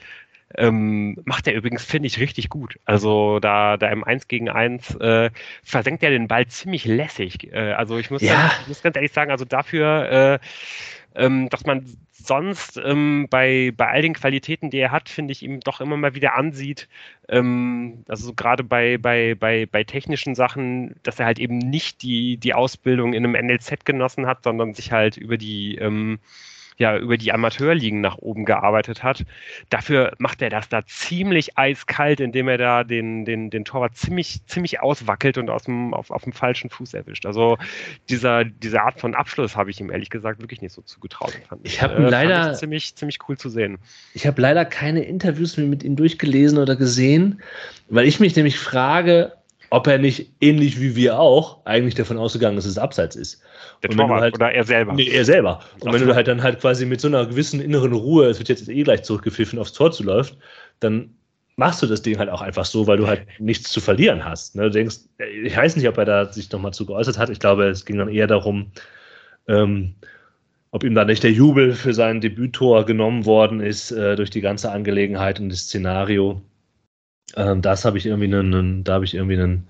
[0.54, 2.78] Ähm, macht er übrigens, finde ich, richtig gut.
[2.84, 5.30] Also da, da im 1 gegen 1 äh,
[5.62, 7.52] versenkt er den Ball ziemlich lässig.
[7.52, 8.34] Äh, also ich muss, ja.
[8.34, 10.38] ganz, ich muss ganz ehrlich sagen, also dafür, äh,
[11.14, 15.42] ähm, dass man sonst ähm, bei, bei all den Qualitäten, die er hat, finde ich,
[15.42, 16.88] ihm doch immer mal wieder ansieht,
[17.28, 22.36] ähm, also gerade bei, bei, bei, bei technischen Sachen, dass er halt eben nicht die,
[22.36, 26.20] die Ausbildung in einem NLZ genossen hat, sondern sich halt über die ähm,
[26.78, 29.24] ja über die Amateurligen nach oben gearbeitet hat.
[29.70, 34.44] Dafür macht er das da ziemlich eiskalt, indem er da den, den, den Torwart ziemlich,
[34.46, 37.26] ziemlich auswackelt und aus dem, auf, auf dem falschen Fuß erwischt.
[37.26, 37.58] Also
[38.08, 41.38] dieser, diese Art von Abschluss habe ich ihm ehrlich gesagt wirklich nicht so zugetraut.
[41.62, 43.78] ich habe äh, leider ziemlich, ziemlich cool zu sehen.
[44.14, 47.42] Ich habe leider keine Interviews mehr mit ihm durchgelesen oder gesehen,
[47.88, 49.32] weil ich mich nämlich frage,
[49.72, 53.40] ob er nicht ähnlich wie wir auch eigentlich davon ausgegangen ist, dass es abseits ist.
[53.82, 54.92] Der Torwart halt, oder er selber?
[54.92, 55.60] Nee, er selber.
[55.80, 58.38] Und Ach wenn du halt dann halt quasi mit so einer gewissen inneren Ruhe, es
[58.38, 60.36] wird jetzt eh gleich zurückgepfiffen, aufs Tor zu läuft,
[60.80, 61.14] dann
[61.56, 64.56] machst du das Ding halt auch einfach so, weil du halt nichts zu verlieren hast.
[64.56, 64.64] Ne?
[64.64, 64.96] Du denkst,
[65.42, 67.30] ich weiß nicht, ob er da sich nochmal zu geäußert hat.
[67.30, 68.72] Ich glaube, es ging dann eher darum,
[69.48, 69.94] ähm,
[70.70, 74.42] ob ihm da nicht der Jubel für sein Debüttor genommen worden ist äh, durch die
[74.42, 76.42] ganze Angelegenheit und das Szenario.
[77.36, 79.68] Ähm, das habe ich irgendwie einen, da habe ich irgendwie ein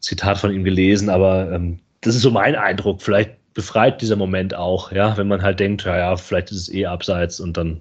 [0.00, 3.02] Zitat von ihm gelesen, aber ähm, das ist so mein Eindruck.
[3.02, 6.72] Vielleicht befreit dieser Moment auch, ja, wenn man halt denkt, ja, ja, vielleicht ist es
[6.72, 7.80] eh abseits und dann,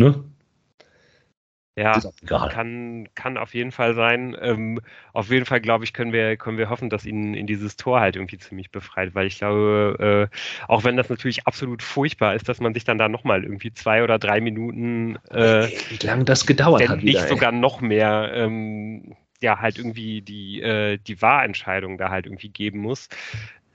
[0.00, 0.22] ne?
[1.78, 4.36] Ja, kann, kann auf jeden Fall sein.
[4.40, 4.80] Ähm,
[5.12, 8.00] auf jeden Fall, glaube ich, können wir, können wir hoffen, dass ihn in dieses Tor
[8.00, 12.48] halt irgendwie ziemlich befreit, weil ich glaube, äh, auch wenn das natürlich absolut furchtbar ist,
[12.48, 15.18] dass man sich dann da nochmal irgendwie zwei oder drei Minuten.
[15.30, 16.98] Äh, Wie lange das gedauert hat.
[16.98, 18.32] Wenn nicht wieder, sogar noch mehr.
[18.34, 23.08] Ähm, ja, halt irgendwie die, äh, die Wahrentscheidung da halt irgendwie geben muss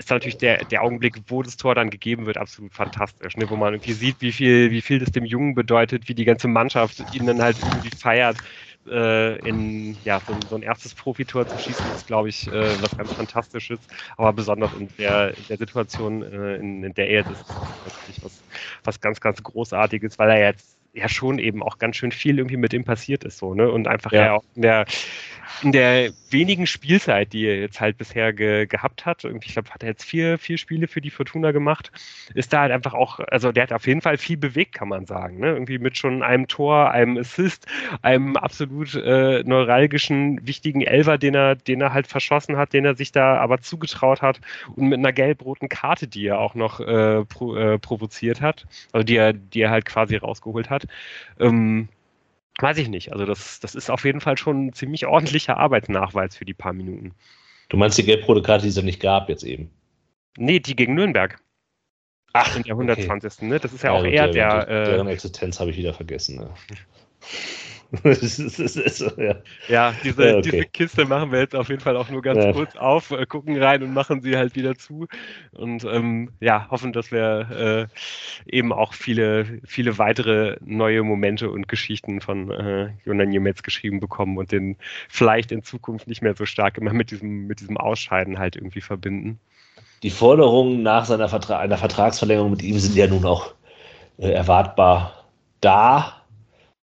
[0.04, 3.50] ist natürlich der, der Augenblick, wo das Tor dann gegeben wird, absolut fantastisch, ne?
[3.50, 6.48] wo man irgendwie sieht, wie viel, wie viel das dem Jungen bedeutet, wie die ganze
[6.48, 8.38] Mannschaft ihn dann halt irgendwie feiert.
[8.86, 12.98] Äh, in ja, so, so, ein erstes Profitor zu schießen, ist, glaube ich, äh, was
[12.98, 13.80] ganz Fantastisches.
[14.18, 17.86] Aber besonders in der, in der Situation, äh, in, in, der er jetzt ist, ist
[17.86, 18.44] natürlich was,
[18.84, 22.58] was ganz, ganz Großartiges, weil er jetzt ja schon eben auch ganz schön viel irgendwie
[22.58, 23.72] mit ihm passiert ist so, ne?
[23.72, 24.86] Und einfach ja, ja auch in der
[25.62, 29.70] in der wenigen Spielzeit, die er jetzt halt bisher ge gehabt hat, irgendwie, ich glaube,
[29.70, 31.92] hat er jetzt vier, vier Spiele für die Fortuna gemacht,
[32.34, 35.06] ist da halt einfach auch, also der hat auf jeden Fall viel bewegt, kann man
[35.06, 35.40] sagen.
[35.40, 35.50] Ne?
[35.50, 37.68] Irgendwie mit schon einem Tor, einem Assist,
[38.02, 42.96] einem absolut äh, neuralgischen, wichtigen Elver, den er, den er halt verschossen hat, den er
[42.96, 44.42] sich da aber zugetraut hat
[44.76, 49.04] und mit einer gelb-roten Karte, die er auch noch äh, pro, äh, provoziert hat, also
[49.04, 50.86] die er, die er halt quasi rausgeholt hat.
[51.40, 51.90] Ähm,
[52.60, 53.12] Weiß ich nicht.
[53.12, 56.74] Also das, das ist auf jeden Fall schon ein ziemlich ordentlicher Arbeitsnachweis für die paar
[56.74, 57.14] Minuten.
[57.70, 59.72] Du meinst die gelb-rote Karte, die es ja nicht gab jetzt eben?
[60.38, 61.40] Nee, die gegen Nürnberg.
[62.34, 63.32] Ach, in der 120.
[63.38, 63.46] Okay.
[63.46, 63.60] Ne?
[63.60, 64.66] Das ist ja, ja auch eher der.
[64.66, 66.38] der äh, deren Existenz habe ich wieder vergessen.
[66.38, 66.50] Ne?
[69.18, 69.36] ja.
[69.68, 70.42] ja, diese, ja, okay.
[70.42, 72.52] diese Kiste machen wir jetzt auf jeden Fall auch nur ganz ja.
[72.52, 75.08] kurz auf, äh, gucken rein und machen sie halt wieder zu.
[75.52, 77.90] Und ähm, ja, hoffen, dass wir
[78.50, 84.00] äh, eben auch viele, viele weitere neue Momente und Geschichten von äh, Jonan Niemetz geschrieben
[84.00, 84.78] bekommen und den
[85.08, 88.82] vielleicht in Zukunft nicht mehr so stark immer mit diesem, mit diesem Ausscheiden halt irgendwie
[88.82, 89.40] verbinden.
[90.02, 93.54] Die Forderungen nach seiner Vertra einer Vertragsverlängerung mit ihm sind ja nun auch
[94.18, 95.26] äh, erwartbar
[95.62, 96.23] da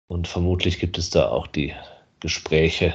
[0.09, 1.75] und vermutlich gibt es da auch die
[2.21, 2.95] Gespräche,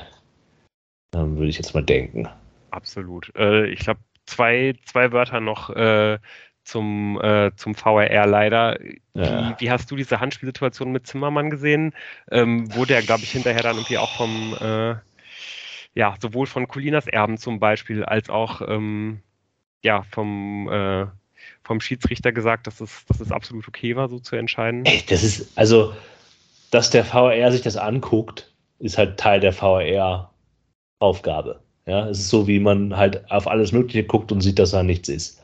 [1.14, 2.28] ähm, würde ich jetzt mal denken.
[2.72, 3.32] Absolut.
[3.36, 6.20] Äh, ich glaube, zwei, zwei Wörter noch äh,
[6.64, 8.80] zum, äh, zum VRR leider.
[9.14, 9.50] Ja.
[9.50, 11.94] Wie, wie, hast du diese Handspielsituation mit Zimmermann gesehen?
[12.32, 14.96] Ähm, wurde er, glaube ich, hinterher dann irgendwie auch vom, äh,
[15.96, 19.22] ja, sowohl von Colinas Erben zum Beispiel, als auch ähm,
[19.82, 21.08] ja, vom, äh,
[21.64, 24.86] vom Schiedsrichter gesagt, dass es, dass es absolut okay war, so zu entscheiden?
[24.86, 25.94] Ey, das ist, also
[26.72, 31.62] dass der VR sich das anguckt, ist halt Teil der VR-Aufgabe.
[31.86, 34.84] Ja, es ist so, wie man halt auf alles Mögliche guckt und sieht, dass da
[34.84, 35.42] nichts ist.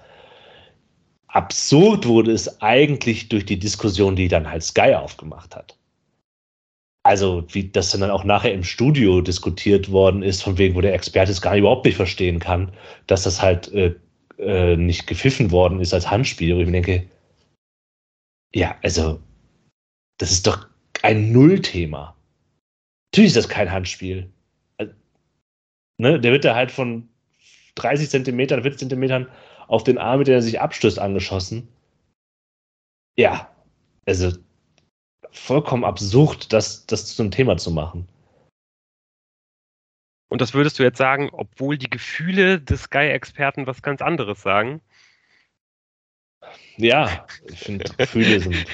[1.28, 5.78] Absurd wurde es eigentlich durch die Diskussion, die dann halt Sky aufgemacht hat.
[7.03, 10.93] Also, wie das dann auch nachher im Studio diskutiert worden ist, von wegen, wo der
[10.93, 12.71] Experte es gar nicht, überhaupt nicht verstehen kann,
[13.07, 13.93] dass das halt äh,
[14.38, 16.53] äh, nicht gepfiffen worden ist als Handspiel.
[16.53, 17.09] Und ich denke,
[18.53, 19.19] ja, also,
[20.17, 20.67] das ist doch
[21.06, 22.16] ein Nullthema.
[23.12, 24.34] Natürlich ist das kein Handspiel.
[24.78, 24.91] Also,
[25.97, 27.08] ne, der wird da halt von
[27.76, 29.30] 30 Zentimetern, 40 Zentimetern
[29.68, 31.68] auf den Arm, mit dem er sich abstößt, angeschossen.
[33.18, 33.56] Ja,
[34.06, 34.32] also
[35.32, 38.08] vollkommen absurd, das, das zum Thema zu machen.
[40.30, 44.82] Und das würdest du jetzt sagen, obwohl die Gefühle des Sky-Experten was ganz anderes sagen?
[46.78, 48.65] Ja, ich finde, Gefühle sind.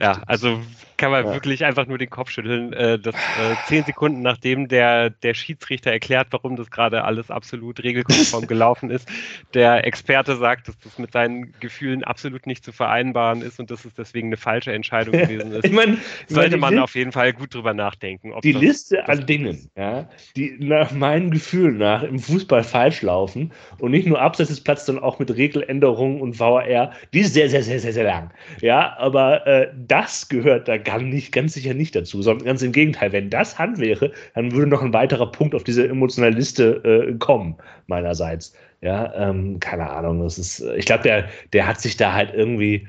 [0.00, 0.60] ja, also
[1.00, 1.32] kann man ja.
[1.32, 5.90] wirklich einfach nur den Kopf schütteln, äh, dass äh, zehn Sekunden nachdem der, der Schiedsrichter
[5.90, 9.08] erklärt, warum das gerade alles absolut regelkonform gelaufen ist,
[9.54, 13.86] der Experte sagt, dass das mit seinen Gefühlen absolut nicht zu vereinbaren ist und dass
[13.86, 15.64] es deswegen eine falsche Entscheidung gewesen ist.
[15.64, 15.96] ich mein,
[16.28, 18.34] sollte man auf jeden Fall gut drüber nachdenken.
[18.44, 20.06] die das, Liste das an Dingen, ja,
[20.36, 24.84] die nach meinen Gefühlen nach im Fußball falsch laufen und nicht nur abseits des Platzes,
[24.84, 28.30] sondern auch mit Regeländerungen und VAR, die ist sehr, sehr, sehr, sehr, sehr lang.
[28.60, 32.72] Ja, aber äh, das gehört da gar nicht, ganz sicher nicht dazu, sondern ganz im
[32.72, 33.12] Gegenteil.
[33.12, 37.14] Wenn das Hand wäre, dann würde noch ein weiterer Punkt auf diese emotionale Liste äh,
[37.18, 38.54] kommen, meinerseits.
[38.80, 40.22] Ja, ähm, keine Ahnung.
[40.22, 42.88] Das ist, ich glaube, der, der hat sich da halt irgendwie,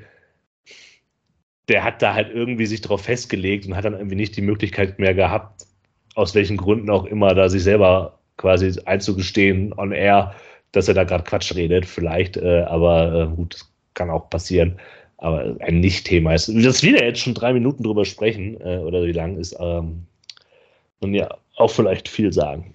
[1.68, 4.98] der hat da halt irgendwie sich drauf festgelegt und hat dann irgendwie nicht die Möglichkeit
[4.98, 5.66] mehr gehabt,
[6.14, 10.34] aus welchen Gründen auch immer, da sich selber quasi einzugestehen on air,
[10.72, 13.60] dass er da gerade Quatsch redet, vielleicht, äh, aber äh, gut,
[13.94, 14.78] kann auch passieren
[15.22, 16.48] aber ein Nicht-Thema ist.
[16.48, 20.04] Dass wir da jetzt schon drei Minuten drüber sprechen, äh, oder wie lang ist, ähm,
[20.98, 22.74] und ja, auch vielleicht viel sagen.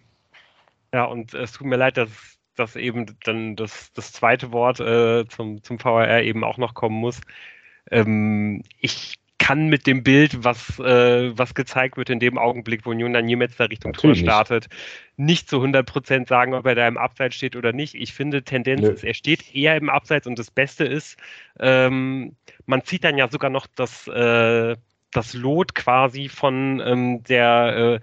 [0.93, 2.09] Ja, und es tut mir leid, dass,
[2.55, 6.95] dass eben dann das, das zweite Wort äh, zum, zum VRR eben auch noch kommen
[6.95, 7.19] muss.
[7.91, 12.93] Ähm, ich kann mit dem Bild, was, äh, was gezeigt wird in dem Augenblick, wo
[12.93, 14.67] Jona Niemetz da Richtung Tor startet,
[15.17, 17.95] nicht zu 100% sagen, ob er da im Abseits steht oder nicht.
[17.95, 18.89] Ich finde, Tendenz Nö.
[18.89, 21.17] ist, er steht eher im Abseits und das Beste ist,
[21.59, 24.75] ähm, man zieht dann ja sogar noch das, äh,
[25.11, 27.99] das Lot quasi von ähm, der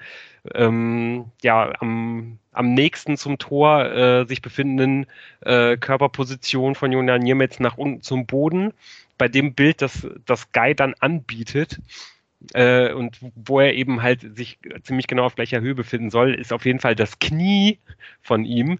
[0.53, 5.07] äh, ähm, ja, am, am nächsten zum Tor äh, sich befindenden
[5.41, 8.73] äh, Körperposition von Jona Niemetz nach unten zum Boden
[9.19, 11.81] bei dem Bild, das, das Guy dann anbietet,
[12.53, 16.53] äh, und wo er eben halt sich ziemlich genau auf gleicher Höhe befinden soll, ist
[16.53, 17.78] auf jeden Fall das Knie
[18.22, 18.78] von ihm.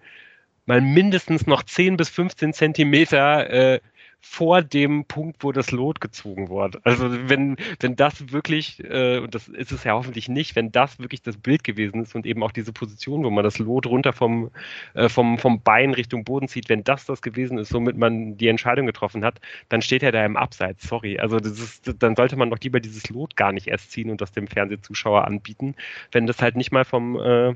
[0.67, 3.81] Mal mindestens noch 10 bis 15 Zentimeter äh,
[4.27, 6.81] vor dem Punkt, wo das Lot gezogen wurde.
[6.83, 10.99] Also wenn, wenn das wirklich, äh, und das ist es ja hoffentlich nicht, wenn das
[10.99, 14.13] wirklich das Bild gewesen ist und eben auch diese Position, wo man das Lot runter
[14.13, 14.51] vom,
[14.95, 18.49] äh, vom, vom Bein Richtung Boden zieht, wenn das das gewesen ist, womit man die
[18.49, 20.89] Entscheidung getroffen hat, dann steht er da im Abseits.
[20.89, 21.19] Sorry.
[21.19, 24.21] Also das ist, dann sollte man doch lieber dieses Lot gar nicht erst ziehen und
[24.21, 25.77] das dem Fernsehzuschauer anbieten,
[26.13, 27.55] wenn das halt nicht mal vom äh,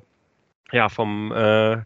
[0.72, 1.78] ja, vom, äh,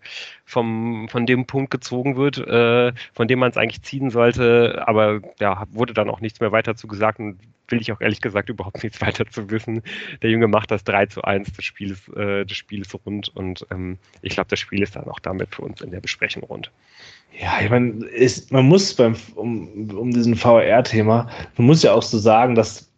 [0.45, 5.21] vom, von dem Punkt gezogen wird, äh, von dem man es eigentlich ziehen sollte, aber
[5.41, 8.49] ja, wurde dann auch nichts mehr weiter zu gesagt und will ich auch ehrlich gesagt
[8.49, 9.83] überhaupt nichts weiter zu wissen.
[10.23, 13.99] Der Junge macht das 3 zu 1 des Spieles, äh, des Spieles rund und ähm,
[14.21, 16.71] ich glaube, das Spiel ist dann auch damit für uns in der Besprechung rund.
[17.39, 18.07] Ja, ich meine,
[18.51, 22.91] man muss beim, um, um diesen VR-Thema, man muss ja auch so sagen, dass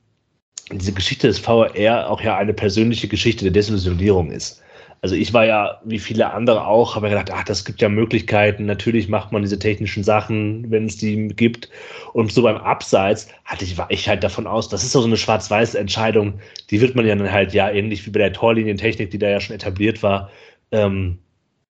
[0.73, 4.64] diese Geschichte des VR auch ja eine persönliche Geschichte der Desillusionierung ist
[5.05, 8.65] also ich war ja, wie viele andere auch, habe gedacht, ach, das gibt ja Möglichkeiten.
[8.65, 11.69] Natürlich macht man diese technischen Sachen, wenn es die gibt.
[12.15, 15.19] Und so beim Abseits hatte ich, war ich halt davon aus, das ist so eine
[15.19, 16.41] Schwarz-Weiß-Entscheidung,
[16.71, 19.41] die wird man ja dann halt ja ähnlich wie bei der Torlinientechnik, die da ja
[19.41, 20.31] schon etabliert war.
[20.73, 21.19] Ähm,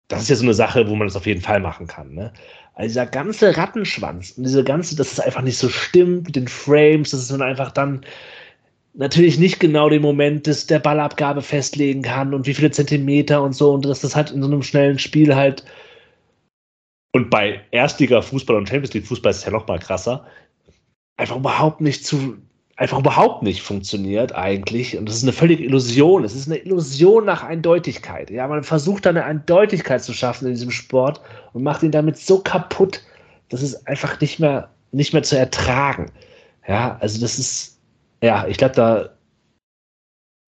[0.09, 2.13] das ist ja so eine Sache, wo man das auf jeden Fall machen kann.
[2.13, 2.35] Ne?
[2.75, 6.49] Also dieser ganze Rattenschwanz und diese ganze, dass es einfach nicht so stimmt mit den
[6.49, 8.05] Frames, dass man einfach dann
[8.95, 13.55] natürlich nicht genau den Moment des, der Ballabgabe festlegen kann und wie viele Zentimeter und
[13.55, 15.65] so und dass das halt in so einem schnellen Spiel halt
[17.13, 20.27] und bei Erstliga-Fußball und Champions League-Fußball ist es ja noch mal krasser,
[21.19, 22.39] einfach überhaupt nicht zu,
[22.77, 26.25] einfach überhaupt nicht funktioniert eigentlich und das ist eine völlige Illusion.
[26.25, 28.31] Es ist eine Illusion nach Eindeutigkeit.
[28.31, 31.21] Ja, man versucht da eine Eindeutigkeit zu schaffen in diesem Sport
[31.53, 33.03] und macht ihn damit so kaputt,
[33.51, 36.11] dass es einfach nicht mehr, nicht mehr zu ertragen.
[36.67, 37.72] Ja, also das ist,
[38.23, 39.11] ja, ich glaube, da,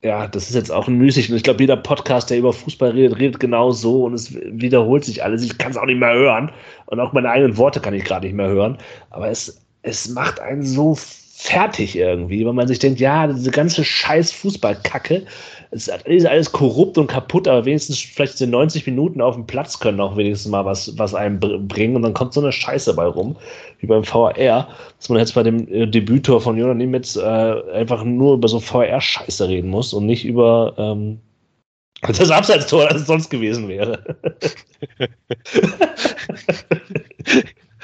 [0.03, 1.31] ja, das ist jetzt auch ein müßig.
[1.31, 5.05] Und ich glaube, jeder Podcast, der über Fußball redet, redet genau so und es wiederholt
[5.05, 5.43] sich alles.
[5.43, 6.53] Ich kann es auch nicht mehr hören.
[6.87, 8.79] Und auch meine eigenen Worte kann ich gerade nicht mehr hören.
[9.11, 10.95] Aber es, es macht einen so
[11.37, 15.25] fertig irgendwie, weil man sich denkt, ja, diese ganze scheiß Fußballkacke,
[15.73, 19.81] es ist alles korrupt und kaputt, aber wenigstens vielleicht diese 90 Minuten auf dem Platz
[19.81, 23.07] können auch wenigstens mal was, was einem bringen und dann kommt so eine Scheiße bei
[23.07, 23.37] rum,
[23.81, 24.69] wie beim VR,
[24.99, 28.61] dass man jetzt bei dem äh, Debütor von Jonas Niemetz äh, einfach nur über so
[28.61, 31.19] VR-Scheiße reden muss und nicht über ähm,
[32.03, 34.05] das Abseitstor, das es sonst gewesen wäre.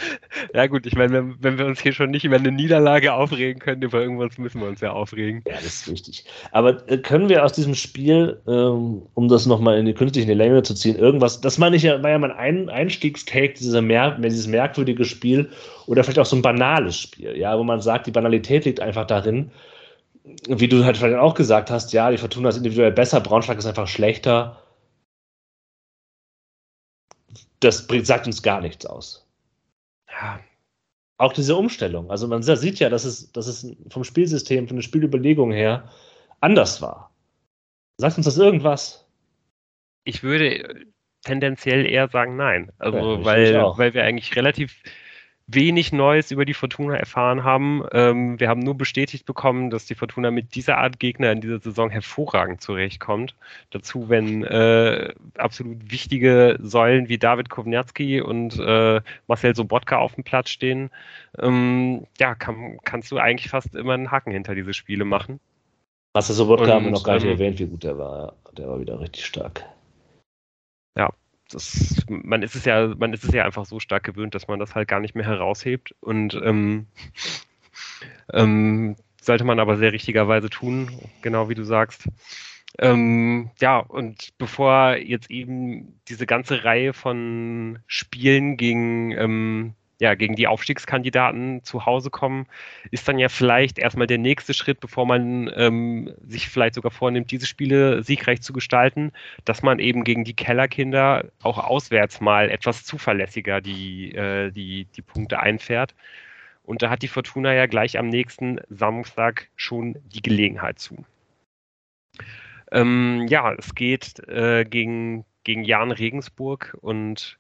[0.55, 3.83] Ja gut, ich meine, wenn, wir uns hier schon nicht über eine Niederlage aufregen können,
[3.83, 5.43] über irgendwas müssen wir uns ja aufregen.
[5.47, 6.25] Ja, das ist richtig.
[6.53, 10.63] Aber äh, können wir aus diesem Spiel, ähm, um das nochmal in die künstliche Länge
[10.63, 14.47] zu ziehen, irgendwas, das meine ich ja, war ja mein ein Einstiegstake, dieser Mer dieses
[14.47, 15.51] merkwürdige Spiel
[15.87, 19.07] oder vielleicht auch so ein banales Spiel, ja, wo man sagt, die Banalität liegt einfach
[19.07, 19.51] darin,
[20.49, 23.67] wie du halt vielleicht auch gesagt hast, ja, die Fortuna ist individuell besser, Braunschweig ist
[23.67, 24.63] einfach schlechter.
[27.61, 29.30] Das sagt uns gar nichts aus
[30.11, 30.41] ja,
[31.17, 32.11] auch diese Umstellung.
[32.11, 35.91] Also man sieht ja, dass es, dass es vom Spielsystem, von der Spielüberlegung her
[36.41, 37.13] anders war.
[37.99, 39.07] Sagt uns das irgendwas?
[40.05, 40.87] Ich würde
[41.23, 42.73] tendenziell eher sagen nein.
[42.79, 44.83] Also ja, weil, weil wir eigentlich relativ
[45.55, 47.83] wenig Neues über die Fortuna erfahren haben.
[47.93, 51.59] Ähm, wir haben nur bestätigt bekommen, dass die Fortuna mit dieser Art Gegner in dieser
[51.59, 53.35] Saison hervorragend zurechtkommt.
[53.71, 60.25] Dazu, wenn äh, absolut wichtige Säulen wie David Kovnatski und äh, Marcel Sobotka auf dem
[60.25, 60.91] Platz stehen,
[61.39, 65.41] ähm, ja, kann, kannst du eigentlich fast immer einen Haken hinter diese Spiele machen.
[66.15, 68.35] Marcel Sobotka haben wir noch gar nicht ähm, erwähnt, wie gut der war.
[68.57, 69.65] Der war wieder richtig stark.
[70.99, 71.11] Ja,
[71.51, 74.59] das, man ist es ja, man ist es ja einfach so stark gewöhnt, dass man
[74.59, 75.95] das halt gar nicht mehr heraushebt.
[76.01, 76.87] Und ähm,
[78.33, 80.91] ähm, sollte man aber sehr richtigerweise tun,
[81.23, 82.09] genau wie du sagst.
[82.79, 89.13] Ähm, ja, und bevor jetzt eben diese ganze Reihe von Spielen gegen
[90.01, 92.47] ja, gegen die Aufstiegskandidaten zu Hause kommen,
[92.91, 97.31] ist dann ja vielleicht erstmal der nächste Schritt, bevor man ähm, sich vielleicht sogar vornimmt,
[97.31, 99.13] diese Spiele siegreich zu gestalten,
[99.45, 105.03] dass man eben gegen die Kellerkinder auch auswärts mal etwas zuverlässiger die, äh, die, die
[105.03, 105.95] Punkte einfährt.
[106.63, 111.05] Und da hat die Fortuna ja gleich am nächsten Samstag schon die Gelegenheit zu.
[112.73, 117.40] Ähm, ja, es geht äh, gegen, gegen Jan Regensburg und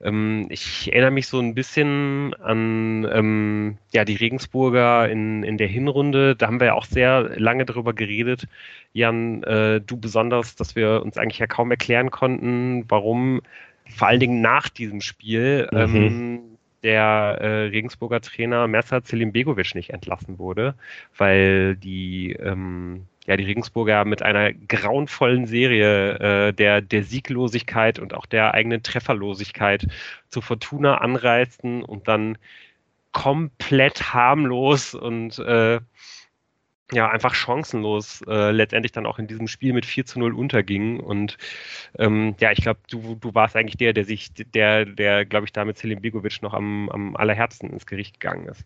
[0.00, 5.66] ähm, ich erinnere mich so ein bisschen an ähm, ja, die Regensburger in, in der
[5.66, 6.36] Hinrunde.
[6.36, 8.46] Da haben wir ja auch sehr lange darüber geredet.
[8.92, 13.40] Jan, äh, du besonders, dass wir uns eigentlich ja kaum erklären konnten, warum
[13.96, 15.78] vor allen Dingen nach diesem Spiel mhm.
[15.78, 16.40] ähm,
[16.82, 20.74] der äh, Regensburger Trainer Mersa Begovic nicht entlassen wurde,
[21.16, 28.14] weil die ähm, ja, die Regensburger mit einer grauenvollen Serie äh, der, der Sieglosigkeit und
[28.14, 29.86] auch der eigenen Trefferlosigkeit
[30.30, 32.38] zu Fortuna anreisten und dann
[33.12, 35.78] komplett harmlos und äh,
[36.90, 40.98] ja, einfach chancenlos äh, letztendlich dann auch in diesem Spiel mit 4 zu 0 unterging.
[40.98, 41.36] Und
[41.98, 45.52] ähm, ja, ich glaube, du, du warst eigentlich der, der sich, der, der, glaube ich,
[45.52, 48.64] da mit Selim Begovic noch am, am allerherzen ins Gericht gegangen ist.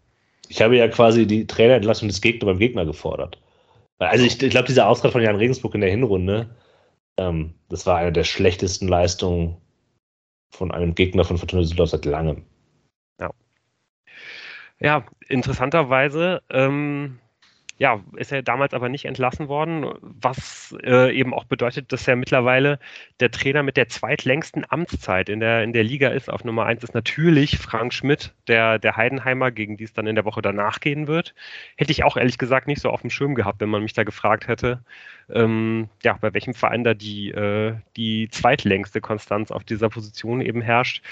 [0.49, 3.42] Ich habe ja quasi die Trainerentlassung des Gegner beim Gegner gefordert.
[4.09, 6.55] Also ich, ich glaube, dieser Auftritt von Jan Regensburg in der Hinrunde,
[7.17, 9.57] ähm, das war eine der schlechtesten Leistungen
[10.51, 12.45] von einem Gegner von Fortuna Düsseldorf seit langem.
[13.21, 13.31] Ja.
[14.79, 17.19] Ja, interessanterweise ähm,
[17.79, 22.17] ja, ist er damals aber nicht entlassen worden, was äh, eben auch bedeutet, dass er
[22.17, 22.79] mittlerweile
[23.21, 26.31] der Trainer mit der zweitlängsten Amtszeit in der, in der Liga ist.
[26.31, 30.15] Auf Nummer eins ist natürlich Frank Schmidt, der, der Heidenheimer, gegen die es dann in
[30.15, 31.35] der Woche danach gehen wird.
[31.77, 34.05] Hätte ich auch ehrlich gesagt nicht so auf dem Schirm gehabt, wenn man mich da
[34.05, 34.85] gefragt hätte,
[35.31, 40.61] ähm, ja, bei welchem Verein da die, äh, die zweitlängste Konstanz auf dieser Position eben
[40.61, 41.03] herrscht.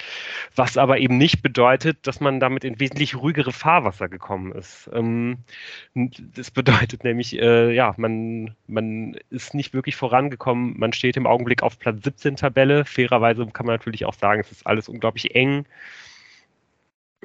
[0.55, 4.91] Was aber eben nicht bedeutet, dass man damit in wesentlich ruhigere Fahrwasser gekommen ist.
[4.93, 5.39] Ähm,
[5.95, 10.79] das bedeutet nämlich, äh, ja, man, man ist nicht wirklich vorangekommen.
[10.79, 12.85] Man steht im Augenblick auf Platz 17 Tabelle.
[12.85, 15.67] Fairerweise kann man natürlich auch sagen, es ist alles unglaublich eng.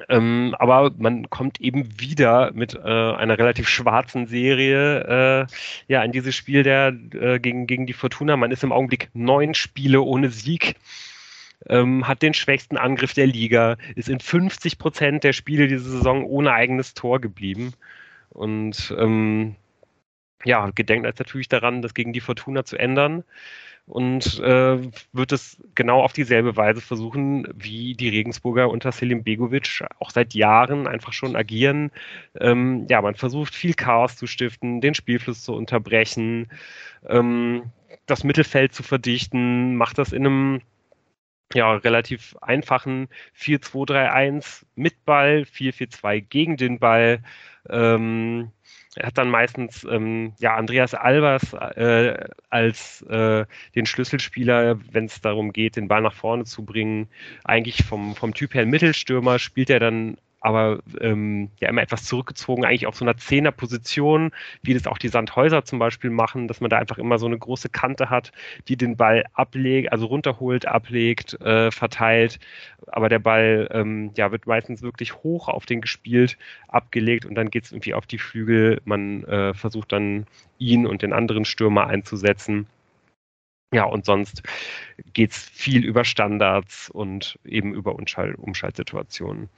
[0.08, 5.46] Ähm, aber man kommt eben wieder mit äh, einer relativ schwarzen Serie äh,
[5.88, 8.36] ja in dieses Spiel der äh, gegen, gegen die Fortuna.
[8.36, 10.76] Man ist im Augenblick neun Spiele ohne Sieg.
[11.68, 16.24] Ähm, hat den schwächsten Angriff der Liga, ist in 50 Prozent der Spiele diese Saison
[16.24, 17.72] ohne eigenes Tor geblieben.
[18.36, 19.56] Und ähm,
[20.44, 23.24] ja, gedenkt als natürlich daran, das gegen die Fortuna zu ändern
[23.86, 24.78] und äh,
[25.12, 30.34] wird es genau auf dieselbe Weise versuchen, wie die Regensburger unter Selim Begovic auch seit
[30.34, 31.92] Jahren einfach schon agieren.
[32.38, 36.50] Ähm, ja, man versucht viel Chaos zu stiften, den Spielfluss zu unterbrechen,
[37.08, 37.70] ähm,
[38.06, 40.60] das Mittelfeld zu verdichten, macht das in einem
[41.54, 47.22] ja, relativ einfachen 4-2-3-1 mit Ball, 4-4-2 gegen den Ball.
[47.68, 48.52] Ähm,
[48.96, 53.44] er hat dann meistens ähm, ja, Andreas Albers äh, als äh,
[53.74, 57.08] den Schlüsselspieler, wenn es darum geht, den Ball nach vorne zu bringen.
[57.44, 60.16] Eigentlich vom, vom Typ her Mittelstürmer spielt er dann
[60.46, 64.30] aber ähm, ja immer etwas zurückgezogen, eigentlich auf so einer Zehnerposition,
[64.62, 67.36] wie das auch die Sandhäuser zum Beispiel machen, dass man da einfach immer so eine
[67.36, 68.30] große Kante hat,
[68.68, 72.38] die den Ball ablegt, also runterholt, ablegt, äh, verteilt.
[72.86, 76.38] Aber der Ball ähm, ja, wird meistens wirklich hoch auf den gespielt,
[76.68, 78.80] abgelegt und dann geht es irgendwie auf die Flügel.
[78.84, 80.26] Man äh, versucht dann
[80.58, 82.68] ihn und den anderen Stürmer einzusetzen.
[83.72, 84.44] Ja, und sonst
[85.12, 89.48] geht es viel über Standards und eben über Umschalt Umschaltsituationen.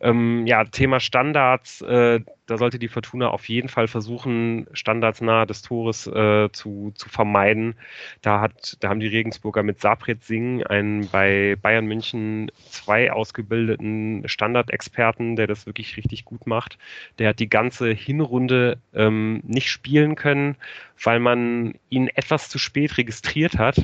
[0.00, 5.46] Ähm, ja, Thema Standards, äh, da sollte die Fortuna auf jeden Fall versuchen, Standards nahe
[5.46, 7.76] des Tores äh, zu, zu vermeiden.
[8.20, 14.28] Da, hat, da haben die Regensburger mit Sapret Singh einen bei Bayern München zwei ausgebildeten
[14.28, 16.76] Standardexperten, der das wirklich richtig gut macht.
[17.18, 20.56] Der hat die ganze Hinrunde ähm, nicht spielen können,
[21.02, 23.76] weil man ihn etwas zu spät registriert hat.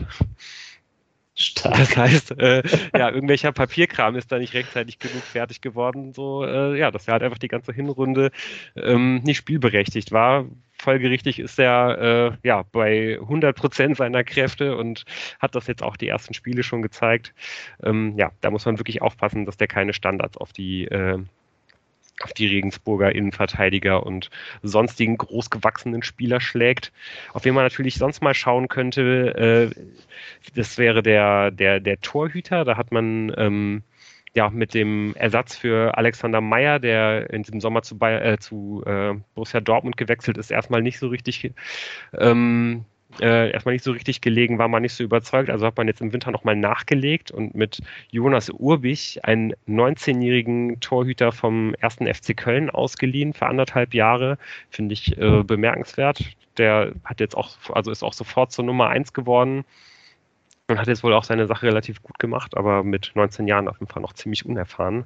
[1.40, 1.76] Stark.
[1.76, 2.62] Das heißt, äh,
[2.96, 7.12] ja, irgendwelcher Papierkram ist da nicht rechtzeitig genug fertig geworden, so, äh, ja, dass er
[7.12, 8.30] halt einfach die ganze Hinrunde
[8.76, 10.46] ähm, nicht spielberechtigt war.
[10.78, 15.04] Folgerichtig ist er äh, ja bei 100 Prozent seiner Kräfte und
[15.38, 17.34] hat das jetzt auch die ersten Spiele schon gezeigt.
[17.82, 21.18] Ähm, ja, da muss man wirklich aufpassen, dass der keine Standards auf die äh,
[22.24, 24.30] auf die Regensburger Innenverteidiger und
[24.62, 26.92] sonstigen großgewachsenen Spieler schlägt.
[27.32, 29.80] Auf wen man natürlich sonst mal schauen könnte, äh,
[30.54, 32.64] das wäre der, der, der Torhüter.
[32.64, 33.82] Da hat man ähm,
[34.34, 38.82] ja mit dem Ersatz für Alexander Meyer, der in diesem Sommer zu, Bayer, äh, zu
[38.86, 41.52] äh, Borussia Dortmund gewechselt ist, erstmal nicht so richtig
[42.16, 42.84] ähm,
[43.20, 45.50] äh, erstmal nicht so richtig gelegen, war man nicht so überzeugt.
[45.50, 47.80] Also hat man jetzt im Winter nochmal nachgelegt und mit
[48.10, 54.38] Jonas Urbich einen 19-jährigen Torhüter vom ersten FC Köln ausgeliehen für anderthalb Jahre.
[54.70, 56.20] Finde ich äh, bemerkenswert.
[56.56, 59.64] Der hat jetzt auch, also ist auch sofort zur Nummer eins geworden
[60.68, 63.80] und hat jetzt wohl auch seine Sache relativ gut gemacht, aber mit 19 Jahren auf
[63.80, 65.04] jeden Fall noch ziemlich unerfahren.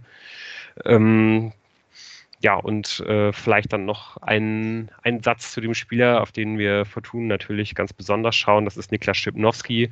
[0.85, 1.53] Ähm,
[2.45, 6.85] ja, und äh, vielleicht dann noch ein, ein Satz zu dem Spieler, auf den wir
[6.85, 8.67] Fortuna natürlich ganz besonders schauen.
[8.67, 9.91] Das ist Niklas Schipnowski.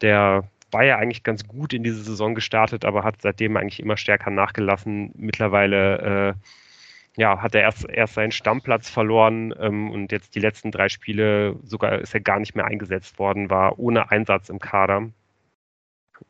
[0.00, 3.96] Der war ja eigentlich ganz gut in diese Saison gestartet, aber hat seitdem eigentlich immer
[3.96, 5.10] stärker nachgelassen.
[5.16, 10.70] Mittlerweile äh, ja, hat er erst, erst seinen Stammplatz verloren ähm, und jetzt die letzten
[10.70, 15.10] drei Spiele sogar ist er gar nicht mehr eingesetzt worden, war ohne Einsatz im Kader.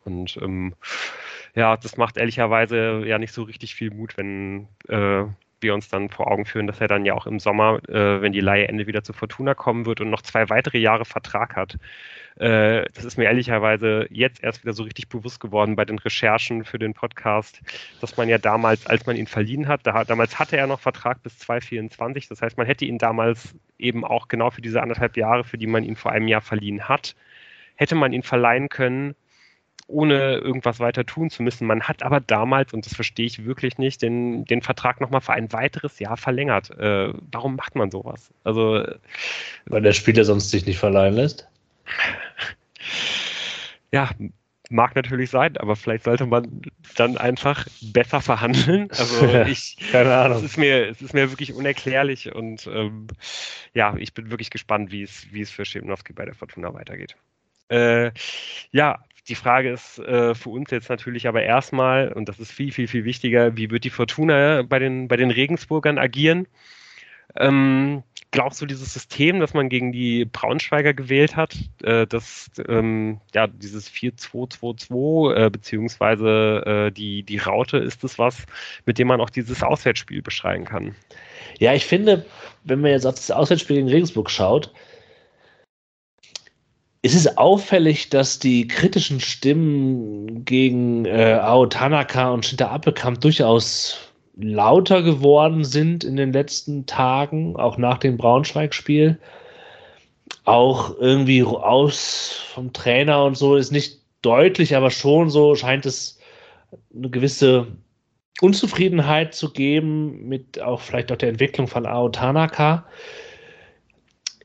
[0.04, 0.74] Und ähm,
[1.54, 5.24] ja, das macht ehrlicherweise ja nicht so richtig viel Mut, wenn äh,
[5.60, 8.32] wir uns dann vor Augen führen, dass er dann ja auch im Sommer, äh, wenn
[8.32, 11.78] die Leihe Ende wieder zu Fortuna kommen wird und noch zwei weitere Jahre Vertrag hat.
[12.36, 16.64] Äh, das ist mir ehrlicherweise jetzt erst wieder so richtig bewusst geworden bei den Recherchen
[16.64, 17.60] für den Podcast,
[18.00, 21.22] dass man ja damals, als man ihn verliehen hat, da, damals hatte er noch Vertrag
[21.22, 22.28] bis 2024.
[22.28, 25.66] Das heißt, man hätte ihn damals eben auch genau für diese anderthalb Jahre, für die
[25.66, 27.16] man ihn vor einem Jahr verliehen hat,
[27.76, 29.14] hätte man ihn verleihen können
[29.88, 31.66] ohne irgendwas weiter tun zu müssen.
[31.66, 35.32] Man hat aber damals, und das verstehe ich wirklich nicht, den, den Vertrag nochmal für
[35.32, 36.70] ein weiteres Jahr verlängert.
[36.78, 38.30] Äh, warum macht man sowas?
[38.44, 38.84] Also,
[39.66, 41.48] Weil der Spieler sonst sich nicht verleihen lässt?
[43.90, 44.10] Ja,
[44.70, 46.60] mag natürlich sein, aber vielleicht sollte man
[46.96, 48.90] dann einfach besser verhandeln.
[48.90, 50.38] Also ich, keine Ahnung.
[50.38, 53.06] Es ist mir, es ist mir wirklich unerklärlich und ähm,
[53.74, 57.16] ja, ich bin wirklich gespannt, wie es, wie es für Schemnowski bei der Fortuna weitergeht.
[57.70, 58.12] Äh,
[58.70, 62.72] ja, die Frage ist äh, für uns jetzt natürlich aber erstmal, und das ist viel,
[62.72, 66.46] viel, viel wichtiger, wie wird die Fortuna bei den, bei den Regensburgern agieren?
[67.36, 73.20] Ähm, glaubst du, dieses System, das man gegen die Braunschweiger gewählt hat, äh, das, ähm,
[73.34, 78.46] ja, dieses 4-2-2-2, äh, beziehungsweise äh, die, die Raute, ist es was,
[78.86, 80.94] mit dem man auch dieses Auswärtsspiel beschreiben kann?
[81.58, 82.24] Ja, ich finde,
[82.64, 84.72] wenn man jetzt auf das Auswärtsspiel gegen Regensburg schaut,
[87.02, 93.98] es ist auffällig, dass die kritischen Stimmen gegen äh, Ao Tanaka und Shinta Appelkamp durchaus
[94.36, 99.18] lauter geworden sind in den letzten Tagen, auch nach dem Braunschweig-Spiel.
[100.44, 106.18] Auch irgendwie aus vom Trainer und so ist nicht deutlich, aber schon so scheint es
[106.94, 107.66] eine gewisse
[108.40, 112.86] Unzufriedenheit zu geben mit auch vielleicht auch der Entwicklung von Ao Tanaka.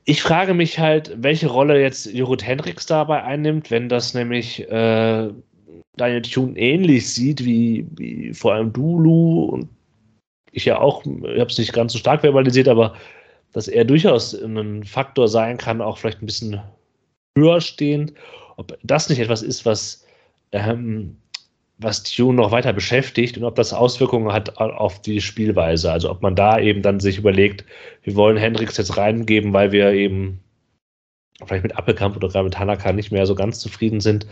[0.06, 5.30] Ich frage mich halt, welche Rolle jetzt Jorut Hendricks dabei einnimmt, wenn das nämlich äh,
[5.96, 9.68] Daniel Thune ähnlich sieht wie, wie vor allem Dulu und
[10.52, 12.94] ich ja auch, ich habe es nicht ganz so stark verbalisiert, aber
[13.52, 16.60] dass er durchaus ein Faktor sein kann, auch vielleicht ein bisschen
[17.36, 18.12] höher stehend.
[18.56, 20.04] Ob das nicht etwas ist, was
[20.52, 21.16] ähm,
[21.78, 25.90] was Tune noch weiter beschäftigt und ob das Auswirkungen hat auf die Spielweise.
[25.90, 27.64] Also ob man da eben dann sich überlegt,
[28.02, 30.40] wir wollen Hendrix jetzt reingeben, weil wir eben
[31.44, 34.26] vielleicht mit Appelkamp oder gerade mit Hanaka nicht mehr so ganz zufrieden sind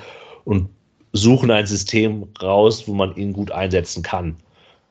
[0.45, 0.69] und
[1.13, 4.37] suchen ein System raus, wo man ihn gut einsetzen kann.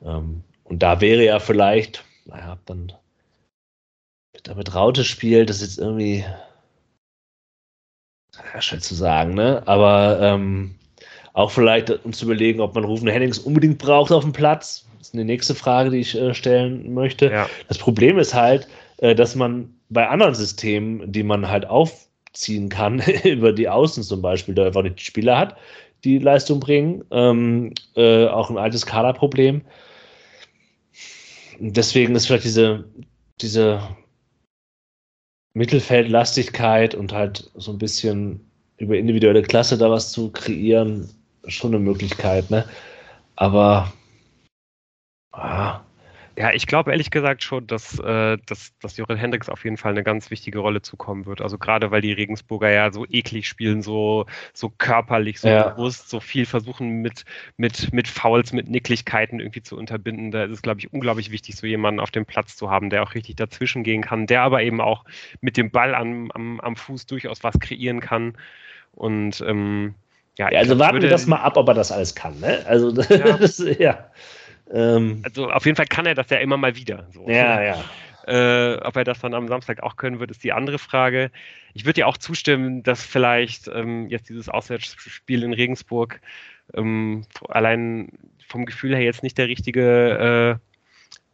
[0.04, 2.92] Ähm, und da wäre ja vielleicht, naja, dann
[4.44, 6.26] damit Raute spielt, das ist jetzt irgendwie
[8.54, 9.64] ja, schwer zu sagen, ne?
[9.66, 10.76] Aber ähm,
[11.34, 14.86] auch vielleicht uns zu überlegen, ob man Rufen Hennings unbedingt braucht auf dem Platz.
[14.98, 17.32] Das ist eine nächste Frage, die ich äh, stellen möchte.
[17.32, 17.50] Ja.
[17.68, 18.68] Das Problem ist halt,
[18.98, 24.22] äh, dass man bei anderen Systemen, die man halt aufziehen kann, über die Außen zum
[24.22, 25.58] Beispiel, da einfach nicht die Spieler hat,
[26.04, 27.04] die Leistung bringen.
[27.12, 29.62] Ähm, äh, auch ein altes Kaderproblem.
[31.60, 32.86] Deswegen ist vielleicht diese,
[33.40, 33.82] diese
[35.54, 38.40] Mittelfeldlastigkeit und halt so ein bisschen
[38.78, 41.08] über individuelle Klasse da was zu kreieren,
[41.48, 42.68] schon eine Möglichkeit, ne?
[43.36, 43.92] Aber
[45.32, 45.80] ah.
[46.38, 49.94] ja, ich glaube ehrlich gesagt schon, dass, äh, dass, dass Jorin Hendricks auf jeden Fall
[49.94, 51.42] eine ganz wichtige Rolle zukommen wird.
[51.42, 55.70] Also gerade weil die Regensburger ja so eklig spielen, so, so körperlich, so ja.
[55.70, 57.26] bewusst, so viel versuchen mit,
[57.58, 60.32] mit, mit Fouls, mit Nicklichkeiten irgendwie zu unterbinden.
[60.32, 63.02] Da ist es, glaube ich, unglaublich wichtig, so jemanden auf dem Platz zu haben, der
[63.04, 65.04] auch richtig dazwischen gehen kann, der aber eben auch
[65.40, 68.38] mit dem Ball am, am, am Fuß durchaus was kreieren kann.
[68.94, 69.96] Und ähm,
[70.38, 72.40] ja, also warten wir das mal ab, ob er das alles kann.
[72.40, 72.64] Ne?
[72.66, 73.38] Also, ja.
[73.38, 74.12] das, ja.
[74.72, 75.22] Ähm.
[75.24, 77.08] also auf jeden Fall kann er das ja immer mal wieder.
[77.12, 77.28] So.
[77.28, 77.84] Ja, ja.
[78.28, 81.32] Äh, ob er das dann am Samstag auch können wird, ist die andere Frage.
[81.74, 86.22] Ich würde dir auch zustimmen, dass vielleicht ähm, jetzt dieses Auswärtsspiel in Regensburg
[86.74, 88.10] ähm, allein
[88.48, 90.71] vom Gefühl her jetzt nicht der richtige äh,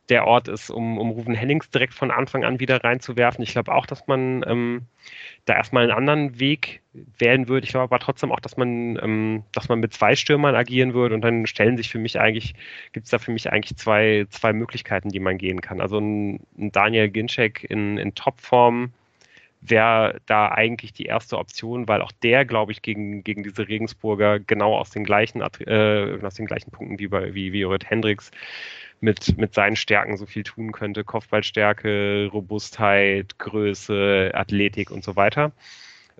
[0.09, 3.43] der Ort ist, um, um Ruven Hennings direkt von Anfang an wieder reinzuwerfen.
[3.43, 4.83] Ich glaube auch, dass man ähm,
[5.45, 6.81] da erstmal einen anderen Weg
[7.19, 7.65] wählen würde.
[7.65, 11.15] Ich glaube aber trotzdem auch, dass man, ähm, dass man mit zwei Stürmern agieren würde
[11.15, 12.53] und dann stellen sich für mich eigentlich,
[12.93, 15.81] gibt es da für mich eigentlich zwei, zwei Möglichkeiten, die man gehen kann.
[15.81, 18.93] Also ein, ein Daniel Ginczek in, in Topform
[19.61, 24.39] wäre da eigentlich die erste Option, weil auch der, glaube ich, gegen, gegen diese Regensburger
[24.39, 28.31] genau aus den gleichen, äh, aus den gleichen Punkten wie bei wie, wie Jorrit Hendricks
[28.99, 31.03] mit, mit seinen Stärken so viel tun könnte.
[31.03, 35.51] Kopfballstärke, Robustheit, Größe, Athletik und so weiter.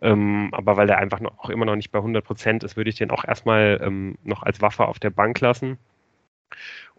[0.02, 2.90] Ähm, aber weil er einfach noch, auch immer noch nicht bei 100 Prozent ist, würde
[2.90, 5.78] ich den auch erstmal ähm, noch als Waffe auf der Bank lassen.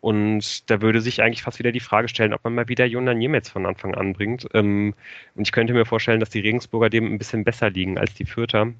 [0.00, 3.16] Und da würde sich eigentlich fast wieder die Frage stellen, ob man mal wieder Jonas
[3.16, 4.46] Niemetz von Anfang an bringt.
[4.54, 4.94] Ähm,
[5.34, 8.26] und ich könnte mir vorstellen, dass die Regensburger dem ein bisschen besser liegen als die
[8.26, 8.72] Fürther.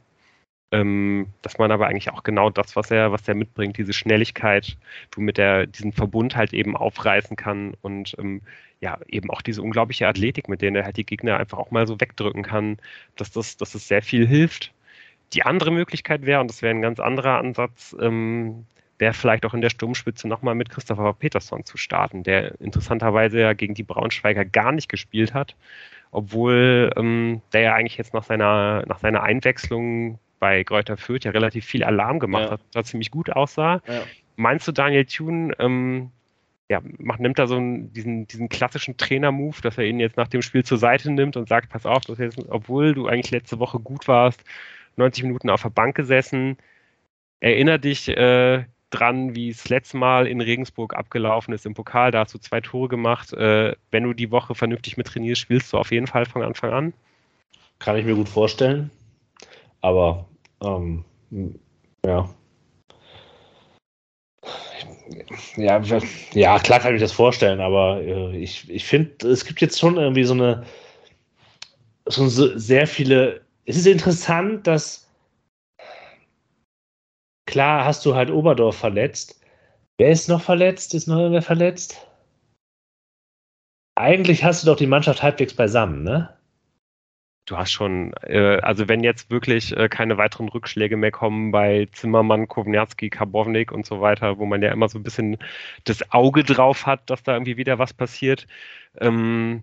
[0.70, 4.76] Ähm, dass man aber eigentlich auch genau das, was er, was er mitbringt, diese Schnelligkeit,
[5.10, 8.42] du mit der, diesen Verbund halt eben aufreißen kann und ähm,
[8.80, 11.86] ja, eben auch diese unglaubliche Athletik, mit der er halt die Gegner einfach auch mal
[11.86, 12.76] so wegdrücken kann,
[13.16, 14.72] dass das, dass das sehr viel hilft.
[15.32, 18.66] Die andere Möglichkeit wäre, und das wäre ein ganz anderer Ansatz, ähm,
[18.98, 23.52] wäre vielleicht auch in der Sturmspitze nochmal mit Christopher Peterson zu starten, der interessanterweise ja
[23.52, 25.56] gegen die Braunschweiger gar nicht gespielt hat,
[26.10, 31.30] obwohl ähm, der ja eigentlich jetzt nach seiner, nach seiner Einwechslung bei Kräuter Fürth ja
[31.30, 32.50] relativ viel Alarm gemacht ja.
[32.52, 33.82] hat, da ziemlich gut aussah.
[33.86, 34.02] Ja.
[34.36, 36.10] Meinst du, Daniel Thune ähm,
[36.68, 40.28] ja, macht, nimmt da so einen, diesen, diesen klassischen Trainer-Move, dass er ihn jetzt nach
[40.28, 43.78] dem Spiel zur Seite nimmt und sagt, pass auf, jetzt, obwohl du eigentlich letzte Woche
[43.78, 44.44] gut warst,
[44.96, 46.58] 90 Minuten auf der Bank gesessen,
[47.40, 52.20] erinner dich äh, dran, wie es letztes Mal in Regensburg abgelaufen ist im Pokal, da
[52.20, 53.32] hast du zwei Tore gemacht.
[53.32, 56.72] Äh, wenn du die Woche vernünftig mit trainierst, spielst du auf jeden Fall von Anfang
[56.72, 56.92] an.
[57.78, 58.90] Kann ich mir gut vorstellen.
[59.80, 60.27] Aber
[60.62, 61.04] ähm,
[62.04, 62.28] ja.
[65.56, 65.82] Ja,
[66.32, 69.78] ja, klar kann ich mir das vorstellen, aber äh, ich, ich finde, es gibt jetzt
[69.78, 70.64] schon irgendwie so eine
[72.08, 73.42] schon so sehr viele.
[73.64, 75.08] Es ist interessant, dass
[77.46, 79.40] klar hast du halt Oberdorf verletzt.
[79.98, 80.94] Wer ist noch verletzt?
[80.94, 82.06] Ist noch irgendwer verletzt?
[83.96, 86.37] Eigentlich hast du doch die Mannschaft halbwegs beisammen, ne?
[87.50, 91.88] Du hast schon, äh, also wenn jetzt wirklich äh, keine weiteren Rückschläge mehr kommen bei
[91.92, 95.38] Zimmermann, Kowniatski, Karbovnik und so weiter, wo man ja immer so ein bisschen
[95.84, 98.46] das Auge drauf hat, dass da irgendwie wieder was passiert,
[99.00, 99.62] ähm,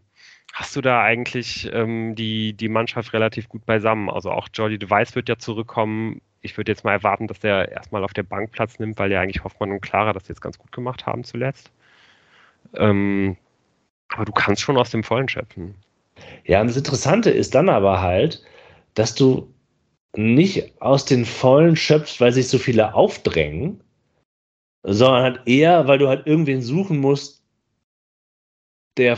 [0.53, 4.09] hast du da eigentlich ähm, die, die Mannschaft relativ gut beisammen.
[4.09, 6.21] Also auch Jordi Device wird ja zurückkommen.
[6.41, 9.21] Ich würde jetzt mal erwarten, dass der erstmal auf der Bank Platz nimmt, weil ja
[9.21, 11.71] eigentlich Hoffmann und Clara das jetzt ganz gut gemacht haben zuletzt.
[12.73, 13.37] Ähm,
[14.09, 15.75] aber du kannst schon aus dem Vollen schöpfen.
[16.45, 18.43] Ja, und das Interessante ist dann aber halt,
[18.93, 19.53] dass du
[20.15, 23.83] nicht aus den Vollen schöpfst, weil sich so viele aufdrängen,
[24.83, 27.43] sondern halt eher, weil du halt irgendwen suchen musst,
[28.97, 29.17] der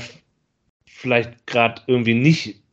[0.87, 2.63] vielleicht gerade irgendwie nicht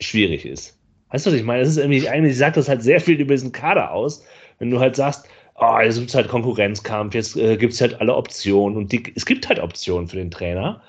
[0.00, 0.78] schwierig ist.
[1.10, 1.60] Weißt du, was ich meine?
[1.60, 4.24] Das ist irgendwie, eigentlich sagt das halt sehr viel über diesen Kader aus,
[4.58, 8.00] wenn du halt sagst, oh, jetzt gibt es halt Konkurrenzkampf, jetzt äh, gibt es halt
[8.00, 10.82] alle Optionen und die, es gibt halt Optionen für den Trainer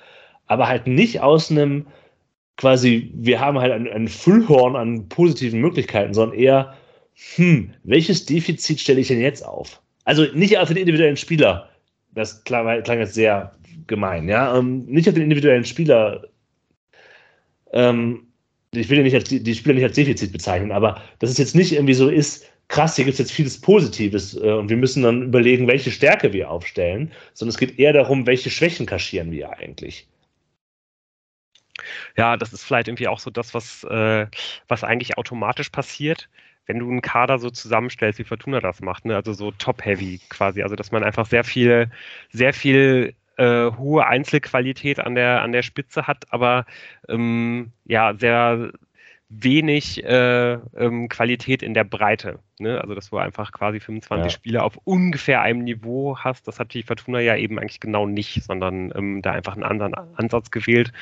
[0.46, 1.86] aber halt nicht aus einem
[2.56, 6.74] quasi, wir haben halt ein, ein Füllhorn an positiven Möglichkeiten, sondern eher,
[7.36, 9.80] hm, welches Defizit stelle ich denn jetzt auf?
[10.04, 11.68] Also nicht auf den individuellen Spieler,
[12.14, 13.52] das klang, klang jetzt sehr
[13.86, 16.28] gemein, ja, ähm, nicht auf den individuellen Spieler,
[17.72, 18.22] ähm,
[18.72, 21.54] ich will ja nicht als, die Spieler nicht als Defizit bezeichnen, aber dass es jetzt
[21.54, 25.02] nicht irgendwie so ist, krass, hier gibt es jetzt vieles Positives äh, und wir müssen
[25.02, 29.50] dann überlegen, welche Stärke wir aufstellen, sondern es geht eher darum, welche Schwächen kaschieren wir
[29.58, 30.08] eigentlich.
[32.16, 34.26] Ja, das ist vielleicht irgendwie auch so das, was, äh,
[34.68, 36.28] was eigentlich automatisch passiert,
[36.66, 39.14] wenn du einen Kader so zusammenstellst, wie Fortuna das macht, ne?
[39.16, 41.90] also so top-heavy quasi, also dass man einfach sehr viel,
[42.30, 46.66] sehr viel äh, hohe Einzelqualität an der, an der Spitze hat, aber
[47.08, 48.72] ähm, ja, sehr
[49.28, 52.38] wenig äh, ähm, Qualität in der Breite.
[52.58, 52.80] Ne?
[52.80, 54.30] Also, dass du einfach quasi 25 ja.
[54.30, 58.44] Spieler auf ungefähr einem Niveau hast, das hat die Fortuna ja eben eigentlich genau nicht,
[58.44, 60.92] sondern ähm, da einfach einen anderen Ansatz gewählt.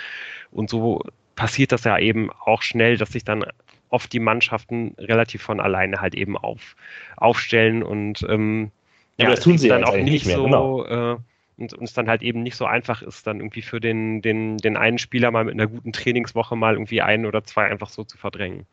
[0.51, 1.03] Und so
[1.37, 3.45] passiert das ja eben auch schnell, dass sich dann
[3.91, 6.77] oft die Mannschaften relativ von alleine halt eben auf,
[7.17, 8.71] aufstellen und ähm,
[9.19, 10.45] ja, ja das tun sie dann auch nicht mehr, so.
[10.45, 10.85] Genau.
[10.85, 11.17] Äh,
[11.57, 14.77] und es dann halt eben nicht so einfach ist, dann irgendwie für den, den, den
[14.77, 18.19] einen Spieler mal mit einer guten Trainingswoche mal irgendwie ein oder zwei einfach so zu
[18.19, 18.67] verdrängen.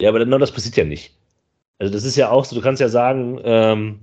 [0.00, 1.14] Ja, aber genau das passiert ja nicht.
[1.78, 4.00] Also das ist ja auch so, du kannst ja sagen, ähm,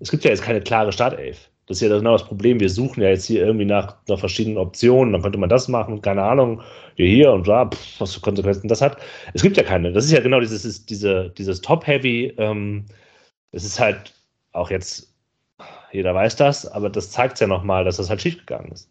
[0.00, 1.50] es gibt ja jetzt keine klare Startelf.
[1.66, 2.60] Das ist ja genau das Problem.
[2.60, 5.12] Wir suchen ja jetzt hier irgendwie nach, nach verschiedenen Optionen.
[5.12, 6.62] Dann könnte man das machen, keine Ahnung,
[6.94, 8.98] hier, hier und da, pff, was für Konsequenzen das hat.
[9.34, 9.92] Es gibt ja keine.
[9.92, 12.34] Das ist ja genau dieses, diese, dieses Top-Heavy.
[12.38, 12.86] Ähm,
[13.50, 14.14] es ist halt
[14.52, 15.12] auch jetzt
[15.96, 18.90] jeder weiß das, aber das zeigt ja nochmal, dass das halt schiefgegangen ist.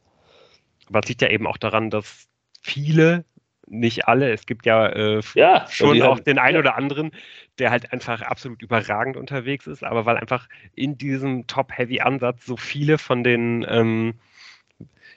[0.89, 2.27] Aber es liegt ja eben auch daran, dass
[2.61, 3.25] viele,
[3.67, 6.59] nicht alle, es gibt ja, äh, ja schon auch den einen ja.
[6.59, 7.11] oder anderen,
[7.57, 12.97] der halt einfach absolut überragend unterwegs ist, aber weil einfach in diesem Top-Heavy-Ansatz so viele
[12.97, 14.15] von den ähm,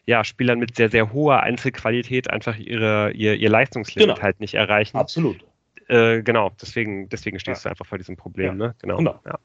[0.06, 4.22] ja, Spielern mit sehr, sehr hoher Einzelqualität einfach ihre, ihr, ihr Leistungslimit genau.
[4.22, 4.96] halt nicht erreichen.
[4.96, 5.44] Absolut.
[5.88, 7.68] Äh, genau, deswegen, deswegen stehst ja.
[7.68, 8.58] du einfach vor diesem Problem.
[8.60, 8.66] Ja.
[8.68, 8.74] Ne?
[8.80, 8.96] Genau.
[8.98, 9.20] genau.
[9.26, 9.38] Ja.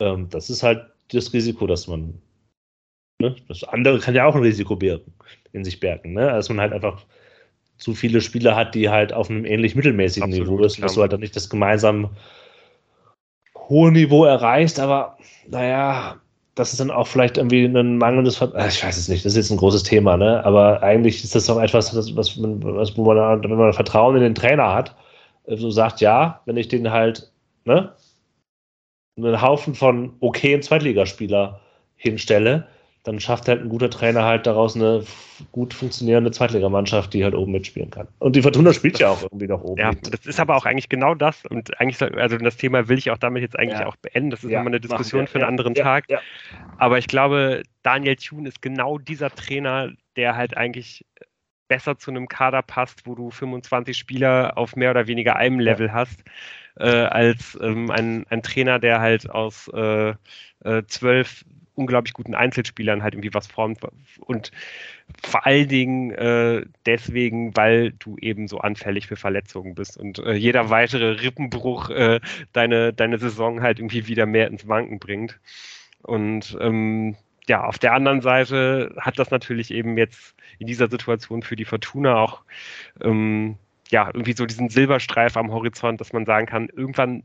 [0.00, 2.14] Ähm, das ist halt das Risiko, dass man.
[3.18, 3.36] Ne?
[3.48, 5.12] Das andere kann ja auch ein Risiko bergen,
[5.52, 6.14] in sich bergen.
[6.14, 6.26] Ne?
[6.26, 7.04] Dass man halt einfach
[7.78, 11.00] zu viele Spieler hat, die halt auf einem ähnlich mittelmäßigen Absolut, Niveau ist, dass du
[11.00, 12.10] halt dann nicht das gemeinsam
[13.68, 15.16] hohe Niveau erreichst, aber
[15.48, 16.20] naja,
[16.54, 19.32] das ist dann auch vielleicht irgendwie ein mangelndes Ver äh, ich weiß es nicht, das
[19.32, 20.44] ist jetzt ein großes Thema, ne?
[20.44, 24.22] Aber eigentlich ist das doch etwas, was, was, was wo man, wenn man Vertrauen in
[24.22, 24.94] den Trainer hat,
[25.46, 27.32] äh, so sagt, ja, wenn ich den halt,
[27.64, 27.92] ne,
[29.16, 31.60] einen Haufen von okayen Zweitligaspieler
[31.96, 32.66] hinstelle,
[33.04, 35.04] dann schafft halt ein guter Trainer halt daraus eine
[35.50, 38.06] gut funktionierende Zweitligamannschaft, die halt oben mitspielen kann.
[38.20, 39.80] Und die Fortuna spielt ja auch irgendwie noch oben.
[39.80, 41.44] Ja, das ist aber auch eigentlich genau das.
[41.46, 43.86] Und eigentlich, also das Thema will ich auch damit jetzt eigentlich ja.
[43.86, 44.30] auch beenden.
[44.30, 46.04] Das ist ja, nochmal eine Diskussion für einen anderen Tag.
[46.78, 51.04] Aber ich glaube, Daniel Thune ist genau dieser Trainer, der halt eigentlich
[51.66, 55.92] besser zu einem Kader passt, wo du 25 Spieler auf mehr oder weniger einem Level
[55.92, 56.22] hast,
[56.78, 60.14] äh, als ähm, ein, ein Trainer, der halt aus äh,
[60.64, 61.44] äh, zwölf
[61.74, 63.80] unglaublich guten Einzelspielern halt irgendwie was formt
[64.20, 64.52] und
[65.24, 70.34] vor allen Dingen äh, deswegen, weil du eben so anfällig für Verletzungen bist und äh,
[70.34, 72.20] jeder weitere Rippenbruch äh,
[72.52, 75.40] deine, deine Saison halt irgendwie wieder mehr ins Wanken bringt.
[76.02, 77.16] Und ähm,
[77.48, 81.64] ja, auf der anderen Seite hat das natürlich eben jetzt in dieser Situation für die
[81.64, 82.42] Fortuna auch
[83.00, 83.56] ähm,
[83.92, 87.22] ja irgendwie so diesen Silberstreif am Horizont, dass man sagen kann, irgendwann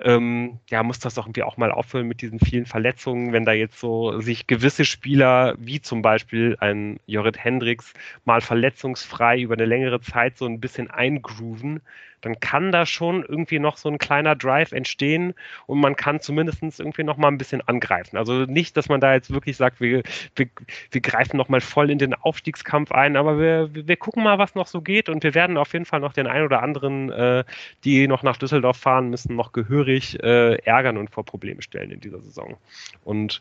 [0.00, 3.52] ähm, ja, muss das doch irgendwie auch mal auffüllen mit diesen vielen Verletzungen, wenn da
[3.52, 7.92] jetzt so sich gewisse Spieler, wie zum Beispiel ein Jorrit Hendricks,
[8.24, 11.80] mal verletzungsfrei über eine längere Zeit so ein bisschen eingrooven,
[12.24, 15.34] dann kann da schon irgendwie noch so ein kleiner Drive entstehen
[15.66, 18.16] und man kann zumindest irgendwie noch mal ein bisschen angreifen.
[18.16, 20.02] Also nicht, dass man da jetzt wirklich sagt, wir,
[20.34, 20.46] wir,
[20.90, 24.54] wir greifen noch mal voll in den Aufstiegskampf ein, aber wir, wir gucken mal, was
[24.54, 27.44] noch so geht und wir werden auf jeden Fall noch den einen oder anderen, äh,
[27.84, 32.00] die noch nach Düsseldorf fahren müssen, noch gehörig äh, ärgern und vor Probleme stellen in
[32.00, 32.56] dieser Saison.
[33.04, 33.40] Und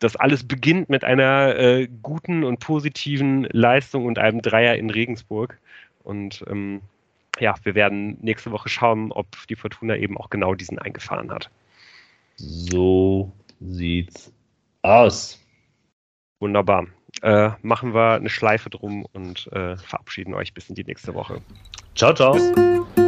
[0.00, 5.58] das alles beginnt mit einer äh, guten und positiven Leistung und einem Dreier in Regensburg.
[6.02, 6.82] Und ähm,
[7.40, 11.50] ja, wir werden nächste Woche schauen, ob die Fortuna eben auch genau diesen eingefahren hat.
[12.36, 14.32] So sieht's
[14.82, 15.40] aus.
[16.40, 16.86] Wunderbar.
[17.22, 21.40] Äh, machen wir eine Schleife drum und äh, verabschieden euch bis in die nächste Woche.
[21.94, 22.34] Ciao, ciao.
[22.34, 23.03] Tschüss.